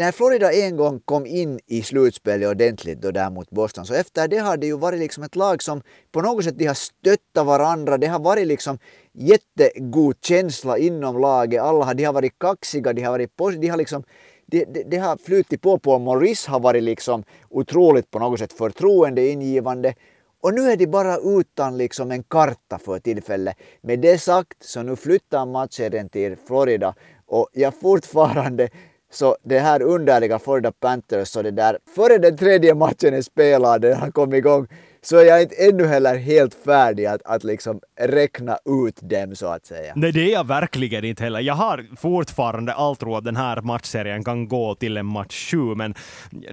när 0.00 0.12
Florida 0.12 0.52
en 0.52 0.76
gång 0.76 1.00
kom 1.00 1.26
in 1.26 1.60
i 1.66 1.82
slutspelet 1.82 2.48
ordentligt 2.48 3.02
då 3.02 3.10
där 3.10 3.30
mot 3.30 3.50
Boston, 3.50 3.86
så 3.86 3.94
efter 3.94 4.28
det 4.28 4.38
har 4.38 4.56
det 4.56 4.66
ju 4.66 4.78
varit 4.78 5.00
liksom 5.00 5.22
ett 5.22 5.36
lag 5.36 5.62
som 5.62 5.82
på 6.12 6.20
något 6.20 6.44
sätt 6.44 6.58
de 6.58 6.66
har 6.66 6.74
stöttat 6.74 7.46
varandra. 7.46 7.98
Det 7.98 8.06
har 8.06 8.18
varit 8.18 8.46
liksom 8.46 8.78
jättegod 9.12 10.16
känsla 10.22 10.78
inom 10.78 11.18
laget. 11.18 11.62
Alla 11.62 11.84
har, 11.84 11.94
de 11.94 12.04
har 12.04 12.12
varit 12.12 12.38
kaxiga, 12.38 12.92
de 12.92 13.02
har 13.02 13.10
varit 13.10 13.36
positiva, 13.36 13.62
de 13.62 13.68
har 13.68 13.76
liksom 13.76 14.02
det, 14.46 14.64
det, 14.64 14.82
det 14.90 14.96
har 14.96 15.16
flutit 15.16 15.60
på 15.60 15.78
på. 15.78 15.98
Morris 15.98 16.46
har 16.46 16.60
varit 16.60 16.82
liksom 16.82 17.24
otroligt 17.50 18.10
på 18.10 18.18
något 18.18 18.38
sätt 18.38 18.52
förtroendeingivande. 18.52 19.94
Och 20.42 20.54
nu 20.54 20.70
är 20.70 20.76
de 20.76 20.86
bara 20.86 21.16
utan 21.16 21.78
liksom 21.78 22.10
en 22.10 22.22
karta 22.22 22.78
för 22.78 22.98
tillfället. 22.98 23.56
Med 23.82 23.98
det 23.98 24.18
sagt 24.18 24.64
så 24.64 24.82
nu 24.82 24.96
flyttar 24.96 25.46
matchen 25.46 26.08
till 26.08 26.36
Florida 26.46 26.94
och 27.26 27.48
jag 27.52 27.74
fortfarande 27.74 28.68
så 29.10 29.36
det 29.42 29.58
här 29.58 29.82
underliga 29.82 30.38
Florida 30.38 30.72
Panthers 30.72 31.28
så 31.28 31.42
det 31.42 31.50
där 31.50 31.78
före 31.94 32.18
den 32.18 32.36
tredje 32.36 32.74
matchen 32.74 33.14
är 33.14 33.22
spelad, 33.22 33.80
den 33.80 33.96
har 33.96 34.10
kommit 34.10 34.38
igång, 34.38 34.66
så 35.02 35.16
är 35.16 35.24
jag 35.24 35.42
inte 35.42 35.54
ännu 35.54 35.86
heller 35.86 36.16
helt 36.16 36.54
färdig 36.54 37.06
att, 37.06 37.22
att 37.24 37.44
liksom 37.44 37.80
räkna 38.00 38.58
ut 38.86 39.00
dem 39.02 39.36
så 39.36 39.46
att 39.46 39.66
säga. 39.66 39.92
Nej, 39.96 40.12
det 40.12 40.20
är 40.20 40.32
jag 40.32 40.46
verkligen 40.46 41.04
inte 41.04 41.22
heller. 41.22 41.40
Jag 41.40 41.54
har 41.54 41.86
fortfarande 41.96 42.72
all 42.74 42.96
tro 42.96 43.16
att 43.16 43.24
den 43.24 43.36
här 43.36 43.60
matchserien 43.60 44.24
kan 44.24 44.48
gå 44.48 44.74
till 44.74 44.96
en 44.96 45.06
match 45.06 45.50
7, 45.50 45.74
men 45.74 45.94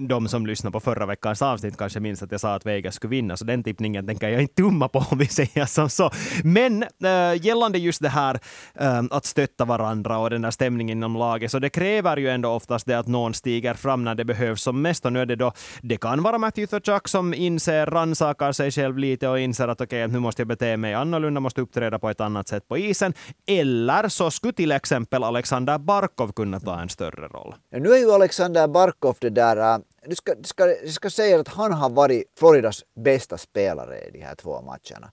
de 0.00 0.28
som 0.28 0.46
lyssnade 0.46 0.72
på 0.72 0.80
förra 0.80 1.06
veckans 1.06 1.42
avsnitt 1.42 1.76
kanske 1.76 2.00
minns 2.00 2.22
att 2.22 2.32
jag 2.32 2.40
sa 2.40 2.54
att 2.54 2.66
Vegas 2.66 2.94
skulle 2.94 3.10
vinna, 3.10 3.36
så 3.36 3.44
den 3.44 3.62
tippningen 3.62 4.06
tänker 4.06 4.28
jag 4.28 4.42
inte 4.42 4.54
tumma 4.54 4.88
på 4.88 4.98
om 5.10 5.18
vi 5.18 5.26
säger 5.26 5.64
som 5.64 5.90
så. 5.90 6.10
Men 6.44 6.82
äh, 6.82 7.46
gällande 7.46 7.78
just 7.78 8.02
det 8.02 8.08
här 8.08 8.40
äh, 8.80 9.02
att 9.10 9.24
stötta 9.24 9.64
varandra 9.64 10.18
och 10.18 10.30
den 10.30 10.42
där 10.42 10.50
stämningen 10.50 10.98
inom 10.98 11.16
laget, 11.16 11.50
så 11.50 11.58
det 11.58 11.70
kräver 11.70 12.16
ju 12.16 12.28
ändå 12.28 12.50
oftast 12.50 12.86
det 12.86 12.98
att 12.98 13.06
någon 13.06 13.34
stiger 13.34 13.74
fram 13.74 14.04
när 14.04 14.14
det 14.14 14.24
behövs 14.24 14.62
som 14.62 14.82
mest, 14.82 15.06
och 15.06 15.12
nu 15.12 15.20
är 15.20 15.26
det 15.26 15.36
då, 15.36 15.52
det 15.82 15.96
kan 15.96 16.22
vara 16.22 16.38
Matthew 16.38 16.80
Tkachuk 16.80 17.08
som 17.08 17.34
inser 17.34 17.86
rannsakar 17.86 18.37
rannsakar 18.38 18.52
sig 18.52 18.70
själv 18.70 18.98
lite 18.98 19.28
och 19.28 19.38
inser 19.38 19.68
att 19.68 19.80
okej, 19.80 20.04
okay, 20.04 20.12
nu 20.12 20.18
måste 20.18 20.42
jag 20.42 20.48
bete 20.48 20.76
mig 20.76 20.94
annorlunda, 20.94 21.40
måste 21.40 21.60
uppträda 21.60 21.98
på 21.98 22.08
ett 22.10 22.20
annat 22.20 22.48
sätt 22.48 22.68
på 22.68 22.78
isen. 22.78 23.14
Eller 23.46 24.08
så 24.08 24.30
skulle 24.30 24.52
till 24.52 24.72
exempel 24.72 25.24
Alexander 25.24 25.78
Barkov 25.78 26.32
kunna 26.32 26.60
ta 26.60 26.80
en 26.80 26.88
större 26.88 27.28
roll. 27.28 27.54
Nu 27.70 27.92
är 27.92 27.98
ju 27.98 28.10
Alexander 28.10 28.68
Barkov 28.68 29.16
det 29.20 29.30
där 29.30 29.56
äh, 29.56 29.78
du 30.06 30.14
ska, 30.16 30.34
du, 30.34 30.44
ska, 30.44 30.66
du 30.66 30.92
ska 30.92 31.10
säga 31.10 31.40
att 31.40 31.48
han 31.48 31.72
har 31.72 31.90
varit 31.90 32.24
Floridas 32.38 32.84
bästa 32.94 33.38
spelare 33.38 33.98
i 33.98 34.10
de 34.12 34.20
här 34.20 34.34
två 34.34 34.62
matcherna. 34.62 35.10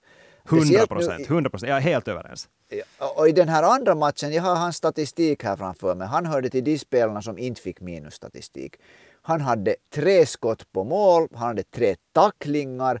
100 0.48 0.86
procent, 0.86 1.30
100 1.30 1.50
procent, 1.50 1.70
jag 1.70 1.76
är 1.76 1.82
helt 1.82 2.08
överens. 2.08 2.48
Och 3.16 3.28
i 3.28 3.32
den 3.32 3.48
här 3.48 3.62
andra 3.62 3.94
matchen, 3.94 4.32
jag 4.32 4.42
har 4.42 4.56
hans 4.56 4.76
statistik 4.76 5.44
här 5.44 5.56
framför 5.56 5.94
mig, 5.94 6.08
han 6.08 6.26
hörde 6.26 6.48
till 6.48 6.64
de 6.64 6.78
spelarna 6.78 7.22
som 7.22 7.38
inte 7.38 7.60
fick 7.60 7.80
minusstatistik. 7.80 8.76
Han 9.26 9.40
hade 9.40 9.76
tre 9.94 10.26
skott 10.26 10.72
på 10.72 10.84
mål, 10.84 11.28
han 11.32 11.46
hade 11.48 11.62
tre 11.62 11.96
tacklingar. 12.12 13.00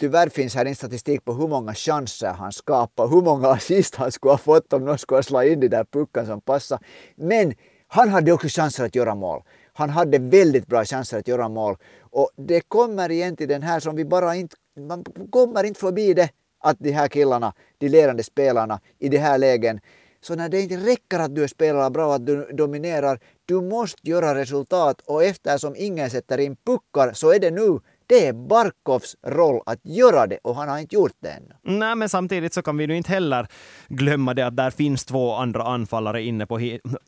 Tyvärr 0.00 0.28
finns 0.28 0.54
här 0.54 0.66
en 0.66 0.74
statistik 0.74 1.24
på 1.24 1.32
hur 1.32 1.48
många 1.48 1.74
chanser 1.74 2.32
han 2.32 2.52
skapade, 2.52 3.08
hur 3.08 3.22
många 3.22 3.48
assist 3.48 3.94
han 3.94 4.12
skulle 4.12 4.32
ha 4.32 4.38
fått 4.38 4.72
om 4.72 4.84
någon 4.84 4.98
skulle 4.98 5.18
ha 5.18 5.22
slagit 5.22 5.52
in 5.52 5.60
de 5.60 5.68
där 5.68 5.84
pucken 5.84 6.26
som 6.26 6.40
passade. 6.40 6.84
Men 7.16 7.54
han 7.86 8.08
hade 8.08 8.32
också 8.32 8.48
chanser 8.48 8.84
att 8.84 8.94
göra 8.94 9.14
mål. 9.14 9.42
Han 9.72 9.90
hade 9.90 10.18
väldigt 10.18 10.66
bra 10.66 10.84
chanser 10.84 11.18
att 11.18 11.28
göra 11.28 11.48
mål. 11.48 11.76
Och 12.00 12.30
det 12.36 12.60
kommer 12.60 13.10
igen 13.10 13.36
till 13.36 13.48
den 13.48 13.62
här 13.62 13.80
som 13.80 13.96
vi 13.96 14.04
bara 14.04 14.34
inte, 14.36 14.56
man 14.80 15.04
kommer 15.30 15.64
inte 15.64 15.80
förbi 15.80 16.14
det 16.14 16.30
att 16.60 16.76
de 16.78 16.92
här 16.92 17.08
killarna, 17.08 17.52
de 17.78 17.88
ledande 17.88 18.22
spelarna 18.22 18.80
i 18.98 19.08
det 19.08 19.18
här 19.18 19.38
lägen, 19.38 19.80
så 20.20 20.34
när 20.34 20.48
det 20.48 20.60
inte 20.60 20.76
räcker 20.76 21.18
att 21.18 21.34
du 21.34 21.48
spelar 21.48 21.90
bra, 21.90 22.14
att 22.14 22.26
du 22.26 22.52
dominerar, 22.52 23.20
du 23.44 23.60
måste 23.60 24.08
göra 24.08 24.34
resultat. 24.34 25.00
Och 25.06 25.24
eftersom 25.24 25.74
ingen 25.76 26.10
sätter 26.10 26.38
in 26.38 26.56
puckar 26.56 27.12
så 27.12 27.32
är 27.32 27.38
det 27.38 27.50
nu 27.50 27.80
det 28.08 28.26
är 28.26 28.32
Barkovs 28.32 29.16
roll 29.26 29.62
att 29.66 29.78
göra 29.84 30.26
det 30.26 30.38
och 30.42 30.56
han 30.56 30.68
har 30.68 30.78
inte 30.78 30.94
gjort 30.94 31.12
det 31.20 31.28
ännu. 31.28 31.78
Nej, 31.78 31.94
men 31.94 32.08
samtidigt 32.08 32.54
så 32.54 32.62
kan 32.62 32.76
vi 32.76 32.86
nu 32.86 32.96
inte 32.96 33.12
heller 33.12 33.46
glömma 33.88 34.34
det 34.34 34.46
att 34.46 34.56
där 34.56 34.70
finns 34.70 35.04
två 35.04 35.34
andra 35.34 35.62
anfallare 35.62 36.22
inne, 36.22 36.46
på, 36.46 36.60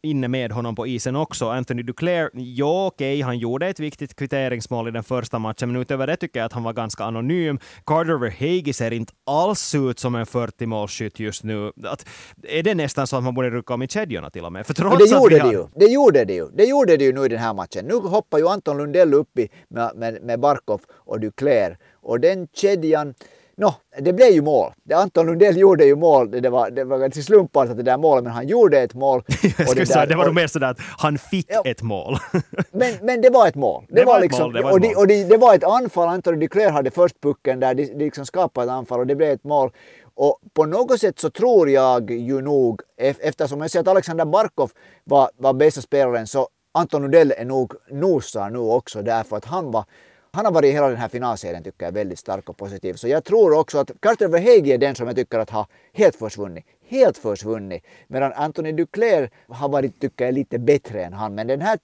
inne 0.02 0.28
med 0.28 0.52
honom 0.52 0.74
på 0.74 0.86
isen 0.86 1.16
också. 1.16 1.48
Anthony 1.48 1.82
Duclair, 1.82 2.30
ja 2.34 2.86
okej, 2.86 3.14
okay, 3.14 3.22
han 3.22 3.38
gjorde 3.38 3.66
ett 3.66 3.80
viktigt 3.80 4.14
kvitteringsmål 4.14 4.88
i 4.88 4.90
den 4.90 5.04
första 5.04 5.38
matchen, 5.38 5.72
men 5.72 5.82
utöver 5.82 6.06
det 6.06 6.16
tycker 6.16 6.40
jag 6.40 6.46
att 6.46 6.52
han 6.52 6.62
var 6.62 6.72
ganska 6.72 7.04
anonym. 7.04 7.58
Carter 7.86 8.18
Verhage 8.18 8.74
ser 8.74 8.90
inte 8.90 9.12
alls 9.26 9.74
ut 9.74 9.98
som 9.98 10.14
en 10.14 10.24
40-målsskytt 10.24 11.22
just 11.22 11.44
nu. 11.44 11.72
Att, 11.84 12.06
är 12.42 12.62
det 12.62 12.74
nästan 12.74 13.06
så 13.06 13.16
att 13.16 13.24
man 13.24 13.34
borde 13.34 13.50
rycka 13.50 13.74
om 13.74 13.82
i 13.82 13.88
kedjorna 13.88 14.30
till 14.30 14.44
och 14.44 14.52
med? 14.52 14.66
För 14.66 14.74
trots 14.74 14.98
det 14.98 15.16
gjorde 15.16 15.38
det 15.38 15.52
ju. 15.52 15.66
Det 15.74 15.86
gjorde 15.86 16.24
det 16.24 16.34
ju. 16.34 16.48
Det 16.54 16.64
gjorde 16.64 16.96
det 16.96 17.04
ju 17.04 17.12
nu 17.12 17.24
i 17.24 17.28
den 17.28 17.38
här 17.38 17.54
matchen. 17.54 17.84
Nu 17.84 17.94
hoppar 17.94 18.38
ju 18.38 18.48
Anton 18.48 18.76
Lundell 18.76 19.14
upp 19.14 19.38
i, 19.38 19.48
med, 19.68 19.92
med, 19.96 20.22
med 20.22 20.40
Barkov 20.40 20.80
och 20.92 21.20
Duclair. 21.20 21.78
Och 21.92 22.20
den 22.20 22.48
kedjan, 22.52 23.14
no, 23.56 23.74
det 23.98 24.12
blev 24.12 24.28
ju 24.28 24.42
mål. 24.42 24.72
Anton 24.94 25.26
Lundell 25.26 25.56
gjorde 25.56 25.84
ju 25.84 25.96
mål. 25.96 26.30
Det 26.30 26.50
var, 26.50 26.70
det 26.70 26.84
var 26.84 26.98
ganska 26.98 27.22
slumpartat 27.22 27.76
det 27.76 27.82
där 27.82 27.98
målet, 27.98 28.24
men 28.24 28.32
han 28.32 28.48
gjorde 28.48 28.80
ett 28.80 28.94
mål. 28.94 29.18
och 29.68 29.74
det, 29.74 29.88
där, 29.88 30.06
det 30.06 30.16
var 30.16 30.24
nog 30.24 30.34
mer 30.34 30.46
sådär 30.46 30.70
att 30.70 30.80
han 30.98 31.18
fick 31.18 31.46
ja, 31.48 31.62
ett 31.64 31.82
mål. 31.82 32.16
men, 32.70 32.94
men 33.02 33.20
det 33.20 33.30
var 33.30 33.48
ett 33.48 33.54
mål. 33.54 33.84
Det, 33.88 33.94
det 33.94 34.04
var, 34.04 34.14
var 34.14 34.20
liksom, 34.20 34.42
mål, 34.42 34.52
det 34.52 34.62
var 34.62 34.72
och, 34.72 34.80
det, 34.80 34.94
och 34.94 35.06
det, 35.06 35.24
det, 35.24 35.36
var 35.36 35.54
ett 35.54 35.64
anfall. 35.64 36.08
Anton 36.08 36.38
Duclair 36.38 36.70
hade 36.70 36.90
först 36.90 37.20
pucken 37.20 37.60
där, 37.60 37.74
de, 37.74 37.84
de 37.86 38.04
liksom 38.04 38.26
skapade 38.26 38.66
ett 38.66 38.70
anfall 38.70 39.00
och 39.00 39.06
det 39.06 39.14
blev 39.14 39.30
ett 39.30 39.44
mål. 39.44 39.70
Och 40.14 40.40
på 40.54 40.66
något 40.66 41.00
sätt 41.00 41.18
så 41.18 41.30
tror 41.30 41.70
jag 41.70 42.10
ju 42.10 42.40
nog, 42.40 42.80
eftersom 42.96 43.60
jag 43.60 43.70
ser 43.70 43.80
att 43.80 43.88
Alexander 43.88 44.24
Barkov 44.24 44.70
var, 45.04 45.30
var 45.36 45.52
bästa 45.52 45.80
spelaren, 45.80 46.26
så 46.26 46.48
Anton 46.72 47.02
Lundell 47.02 47.34
är 47.36 47.44
nog 47.44 47.74
nosar 47.90 48.50
nu 48.50 48.58
också 48.58 49.02
därför 49.02 49.36
att 49.36 49.44
han 49.44 49.70
var 49.70 49.84
han 50.32 50.44
har 50.44 50.52
varit 50.52 50.68
i 50.68 50.72
hela 50.72 50.88
den 50.88 50.96
här 50.96 51.08
finalserien 51.08 51.62
tycker 51.62 51.84
jag 51.86 51.92
väldigt 51.92 52.18
stark 52.18 52.48
och 52.48 52.56
positiv. 52.56 52.94
Så 52.94 53.08
jag 53.08 53.24
tror 53.24 53.58
också 53.58 53.78
att 53.78 53.90
Carter 54.00 54.28
Verhege 54.28 54.74
är 54.74 54.78
den 54.78 54.94
som 54.94 55.06
jag 55.06 55.16
tycker 55.16 55.38
att 55.38 55.50
har 55.50 55.66
helt 55.92 56.16
försvunnit. 56.16 56.64
Helt 56.86 57.18
försvunnit. 57.18 57.84
Medan 58.08 58.32
Anthony 58.32 58.72
Duclair 58.72 59.30
har 59.48 59.68
varit, 59.68 60.00
tycker 60.00 60.24
jag, 60.24 60.34
lite 60.34 60.58
bättre 60.58 61.04
än 61.04 61.12
han. 61.12 61.34
Men 61.34 61.46
den 61.46 61.60
här 61.60 61.78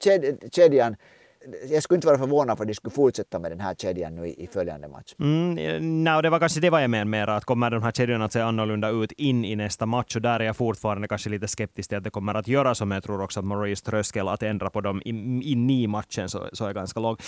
kedjan 0.51 0.97
jag 1.71 1.83
skulle 1.83 1.97
inte 1.97 2.07
vara 2.07 2.19
förvånad 2.19 2.57
för 2.57 2.65
att 2.65 2.69
de 2.69 2.75
skulle 2.75 2.93
fortsätta 2.93 3.39
med 3.39 3.51
den 3.51 3.61
här 3.61 3.75
kedjan 3.75 4.15
nu 4.15 4.27
i, 4.27 4.45
i 4.45 4.47
följande 4.47 4.89
match. 4.89 5.15
Mm, 5.21 5.59
eh, 5.59 5.81
no, 5.81 6.23
det 6.23 6.31
var 6.31 6.39
kanske 6.39 6.61
det 6.61 6.71
var 6.71 6.81
jag 6.81 6.91
menade 6.91 7.11
mer, 7.11 7.27
att 7.27 7.45
kommer 7.45 7.71
de 7.71 7.83
här 7.83 7.93
kedjorna 7.93 8.25
att 8.25 8.33
se 8.33 8.41
annorlunda 8.41 8.89
ut 8.89 9.13
in 9.13 9.45
i 9.45 9.57
nästa 9.57 9.87
match? 9.87 10.17
Och 10.17 10.23
där 10.23 10.41
är 10.41 10.45
jag 10.45 10.57
fortfarande 10.57 11.09
kanske 11.09 11.31
lite 11.31 11.49
skeptisk 11.49 11.89
till 11.89 11.99
att 11.99 12.05
det 12.05 12.11
kommer 12.11 12.35
att 12.35 12.49
göra 12.49 12.75
som 12.75 12.87
men 12.89 12.97
jag 12.97 13.05
tror 13.05 13.21
också 13.21 13.41
att 13.41 13.47
Maurice 13.47 13.85
tröskel 13.85 14.29
att 14.29 14.43
ändra 14.43 14.71
på 14.71 14.81
dem 14.81 15.03
in 15.05 15.71
i 15.71 15.87
matchen 15.87 16.29
så, 16.29 16.49
så 16.53 16.67
är 16.67 16.73
ganska 16.73 17.01
låg. 17.01 17.21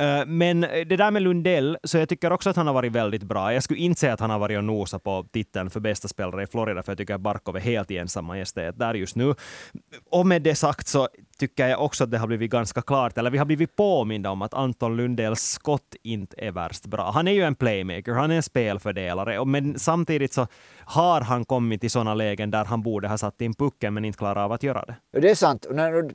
Uh, 0.00 0.26
men 0.26 0.60
det 0.60 0.96
där 0.96 1.10
med 1.10 1.22
Lundell, 1.22 1.78
så 1.84 1.98
jag 1.98 2.08
tycker 2.08 2.32
också 2.32 2.50
att 2.50 2.56
han 2.56 2.66
har 2.66 2.74
varit 2.74 2.92
väldigt 2.92 3.22
bra. 3.22 3.52
Jag 3.52 3.62
skulle 3.62 3.80
inte 3.80 4.00
säga 4.00 4.12
att 4.12 4.20
han 4.20 4.30
har 4.30 4.38
varit 4.38 4.58
och 4.58 4.64
nosat 4.64 5.02
på 5.02 5.26
titeln 5.32 5.70
för 5.70 5.80
bästa 5.80 6.08
spelare 6.08 6.42
i 6.42 6.46
Florida, 6.46 6.82
för 6.82 6.92
jag 6.92 6.98
tycker 6.98 7.14
att 7.14 7.20
Barkov 7.20 7.56
är 7.56 7.60
helt 7.60 7.90
i 7.90 7.98
ensam 7.98 8.24
majestät 8.24 8.78
där 8.78 8.94
just 8.94 9.16
nu. 9.16 9.34
Och 10.10 10.26
med 10.26 10.42
det 10.42 10.54
sagt 10.54 10.88
så 10.88 11.08
tycker 11.38 11.68
jag 11.68 11.84
också 11.84 12.04
att 12.04 12.10
det 12.10 12.18
har 12.18 12.26
blivit 12.26 12.50
ganska 12.50 12.82
klart, 12.82 13.18
eller 13.18 13.30
vi 13.30 13.38
har 13.38 13.44
blivit 13.44 13.65
påminda 13.66 14.30
om 14.30 14.42
att 14.42 14.54
Anton 14.54 14.96
Lundells 14.96 15.40
skott 15.40 15.94
inte 16.02 16.36
är 16.38 16.52
värst 16.52 16.86
bra. 16.86 17.10
Han 17.10 17.28
är 17.28 17.32
ju 17.32 17.42
en 17.42 17.54
playmaker, 17.54 18.12
han 18.12 18.30
är 18.30 18.36
en 18.36 18.42
spelfördelare, 18.42 19.44
men 19.44 19.78
samtidigt 19.78 20.32
så 20.32 20.46
har 20.78 21.20
han 21.20 21.44
kommit 21.44 21.84
i 21.84 21.88
sådana 21.88 22.14
lägen 22.14 22.50
där 22.50 22.64
han 22.64 22.82
borde 22.82 23.08
ha 23.08 23.18
satt 23.18 23.40
in 23.40 23.54
pucken 23.54 23.94
men 23.94 24.04
inte 24.04 24.18
klarar 24.18 24.44
av 24.44 24.52
att 24.52 24.62
göra 24.62 24.84
det. 24.84 25.20
Det 25.20 25.30
är 25.30 25.34
sant. 25.34 25.66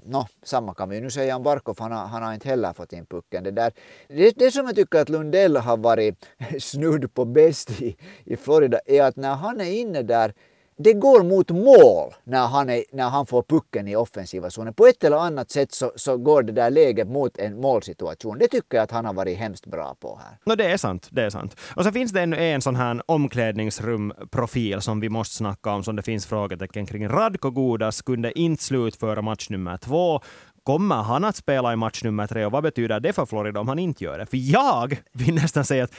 No, 0.05 0.25
samma 0.43 0.73
kan 0.73 0.89
vi 0.89 1.01
nu 1.01 1.09
säga 1.09 1.35
om 1.35 1.43
Barkov, 1.43 1.75
han 1.79 1.91
har, 1.91 2.07
han 2.07 2.23
har 2.23 2.33
inte 2.33 2.49
heller 2.49 2.73
fått 2.73 2.93
in 2.93 3.05
pucken. 3.05 3.43
Det, 3.43 3.51
där, 3.51 3.71
det, 4.07 4.33
det 4.37 4.51
som 4.51 4.65
jag 4.65 4.75
tycker 4.75 5.01
att 5.01 5.09
Lundell 5.09 5.57
har 5.57 5.77
varit 5.77 6.25
snudd 6.59 7.13
på 7.13 7.25
bäst 7.25 7.81
i, 7.81 7.95
i 8.25 8.37
Florida 8.37 8.79
är 8.85 9.03
att 9.03 9.15
när 9.15 9.35
han 9.35 9.61
är 9.61 9.71
inne 9.71 10.01
där 10.01 10.33
det 10.77 10.93
går 10.93 11.23
mot 11.23 11.49
mål 11.49 12.13
när 12.23 12.47
han, 12.47 12.69
är, 12.69 12.83
när 12.91 13.09
han 13.09 13.25
får 13.25 13.43
pucken 13.43 13.87
i 13.87 13.95
offensiva 13.95 14.49
zonen. 14.49 14.73
På 14.73 14.85
ett 14.85 15.03
eller 15.03 15.17
annat 15.17 15.51
sätt 15.51 15.71
så, 15.71 15.91
så 15.95 16.17
går 16.17 16.43
det 16.43 16.51
där 16.51 16.69
läget 16.69 17.07
mot 17.07 17.37
en 17.37 17.61
målsituation. 17.61 18.37
Det 18.37 18.47
tycker 18.47 18.77
jag 18.77 18.83
att 18.83 18.91
han 18.91 19.05
har 19.05 19.13
varit 19.13 19.37
hemskt 19.37 19.65
bra 19.65 19.95
på 19.99 20.19
här. 20.23 20.37
No, 20.45 20.55
det 20.55 20.71
är 20.71 20.77
sant. 20.77 21.07
Det 21.11 21.23
är 21.23 21.29
sant. 21.29 21.55
Och 21.75 21.83
så 21.83 21.91
finns 21.91 22.11
det 22.11 22.21
ännu 22.21 22.37
en 22.37 22.61
sån 22.61 22.75
här 22.75 23.01
omklädningsrumprofil 23.05 24.81
som 24.81 24.99
vi 24.99 25.09
måste 25.09 25.35
snacka 25.35 25.71
om, 25.71 25.83
som 25.83 25.95
det 25.95 26.03
finns 26.03 26.25
frågetecken 26.25 26.85
kring. 26.85 27.07
Radko 27.09 27.51
Gudas 27.51 28.01
kunde 28.01 28.39
inte 28.39 28.63
slutföra 28.63 29.21
match 29.21 29.49
nummer 29.49 29.77
två 29.77 30.21
Kommer 30.63 30.95
han 30.95 31.23
att 31.23 31.35
spela 31.35 31.73
i 31.73 31.75
match 31.75 32.03
nummer 32.03 32.27
tre 32.27 32.45
och 32.45 32.51
vad 32.51 32.63
betyder 32.63 32.99
det 32.99 33.13
för 33.13 33.25
Florida 33.25 33.59
om 33.59 33.67
han 33.67 33.79
inte 33.79 34.03
gör 34.03 34.17
det? 34.17 34.25
För 34.25 34.37
jag 34.37 35.01
vill 35.13 35.35
nästan 35.35 35.65
säga 35.65 35.83
att 35.83 35.93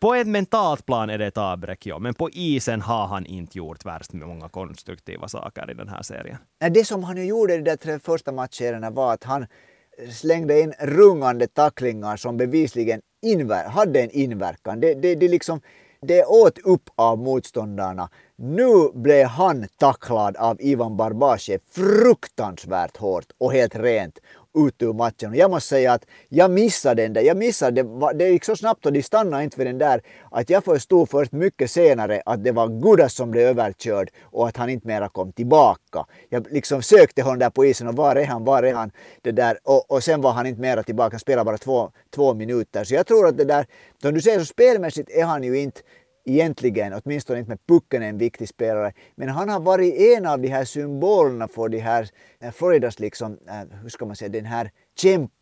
på 0.00 0.14
ett 0.14 0.26
mentalt 0.26 0.86
plan 0.86 1.10
är 1.10 1.18
det 1.18 1.26
ett 1.26 1.38
avbräck, 1.38 1.86
ja, 1.86 1.98
men 1.98 2.14
på 2.14 2.30
isen 2.30 2.82
har 2.82 3.06
han 3.06 3.26
inte 3.26 3.58
gjort 3.58 3.84
värst 3.84 4.12
med 4.12 4.28
många 4.28 4.48
konstruktiva 4.48 5.28
saker 5.28 5.70
i 5.70 5.74
den 5.74 5.88
här 5.88 6.02
serien. 6.02 6.36
Det 6.70 6.84
som 6.84 7.04
han 7.04 7.16
ju 7.16 7.24
gjorde 7.24 7.54
i 7.54 7.56
de 7.56 7.62
där 7.62 7.76
tre 7.76 7.98
första 7.98 8.32
matcherna 8.32 8.90
var 8.90 9.12
att 9.12 9.24
han 9.24 9.46
slängde 10.10 10.60
in 10.60 10.72
rungande 10.80 11.46
tacklingar 11.46 12.16
som 12.16 12.36
bevisligen 12.36 13.00
inver- 13.26 13.68
hade 13.68 14.00
en 14.00 14.10
inverkan. 14.10 14.80
Det, 14.80 14.94
det, 14.94 15.14
det, 15.14 15.28
liksom, 15.28 15.60
det 16.00 16.24
åt 16.24 16.58
upp 16.58 16.90
av 16.96 17.18
motståndarna. 17.18 18.08
Nu 18.36 18.90
blev 18.94 19.26
han 19.26 19.66
tacklad 19.78 20.36
av 20.36 20.56
Ivan 20.60 20.96
Barbache 20.96 21.58
fruktansvärt 21.70 22.96
hårt 22.96 23.26
och 23.38 23.52
helt 23.52 23.76
rent 23.76 24.18
ut 24.56 24.82
ur 24.82 24.92
matchen. 24.92 25.30
Och 25.30 25.36
jag 25.36 25.50
måste 25.50 25.68
säga 25.68 25.92
att 25.92 26.06
jag 26.28 26.50
missade 26.50 27.02
den 27.02 27.12
där. 27.12 27.22
Jag 27.22 27.36
missade, 27.36 27.82
det, 27.82 28.12
det 28.14 28.28
gick 28.28 28.44
så 28.44 28.56
snabbt 28.56 28.86
och 28.86 28.92
de 28.92 29.02
stannade 29.02 29.44
inte 29.44 29.56
för 29.56 29.64
den 29.64 29.78
där 29.78 30.02
att 30.30 30.50
jag 30.50 30.64
förstod 30.64 31.10
först 31.10 31.32
mycket 31.32 31.70
senare 31.70 32.22
att 32.26 32.44
det 32.44 32.52
var 32.52 32.68
Gudas 32.68 33.14
som 33.14 33.30
blev 33.30 33.46
överkörd 33.46 34.10
och 34.22 34.48
att 34.48 34.56
han 34.56 34.70
inte 34.70 34.86
mera 34.86 35.08
kom 35.08 35.32
tillbaka. 35.32 36.06
Jag 36.28 36.46
liksom 36.50 36.82
sökte 36.82 37.22
honom 37.22 37.38
där 37.38 37.50
på 37.50 37.64
isen 37.64 37.88
och 37.88 37.96
var 37.96 38.16
är 38.16 38.26
han, 38.26 38.44
var 38.44 38.62
är 38.62 38.74
han? 38.74 38.90
Det 39.22 39.32
där. 39.32 39.58
Och, 39.64 39.90
och 39.90 40.04
sen 40.04 40.20
var 40.20 40.32
han 40.32 40.46
inte 40.46 40.60
mera 40.60 40.82
tillbaka, 40.82 41.14
han 41.14 41.20
spelade 41.20 41.44
bara 41.44 41.58
två, 41.58 41.90
två 42.14 42.34
minuter. 42.34 42.84
Så 42.84 42.94
jag 42.94 43.06
tror 43.06 43.26
att 43.26 43.36
det 43.36 43.44
där, 43.44 43.66
som 44.02 44.14
du 44.14 44.20
säger 44.20 44.38
så 44.38 44.44
spelmässigt 44.44 45.10
är 45.10 45.24
han 45.24 45.42
ju 45.42 45.58
inte 45.58 45.80
egentligen, 46.26 47.00
åtminstone 47.04 47.38
inte 47.38 47.48
med 47.48 47.66
pucken, 47.66 48.02
en 48.02 48.18
viktig 48.18 48.48
spelare. 48.48 48.92
Men 49.14 49.28
han 49.28 49.48
har 49.48 49.60
varit 49.60 49.94
en 50.16 50.26
av 50.26 50.40
de 50.40 50.48
här 50.48 50.64
symbolerna 50.64 51.48
för 51.48 51.68
de 51.68 51.78
här 51.78 52.08
eh, 52.40 52.50
Floridas, 52.50 52.98
liksom, 52.98 53.38
eh, 53.48 53.78
hur 53.82 53.88
ska 53.88 54.06
man 54.06 54.16
säga, 54.16 54.28
den 54.28 54.44
här 54.44 54.70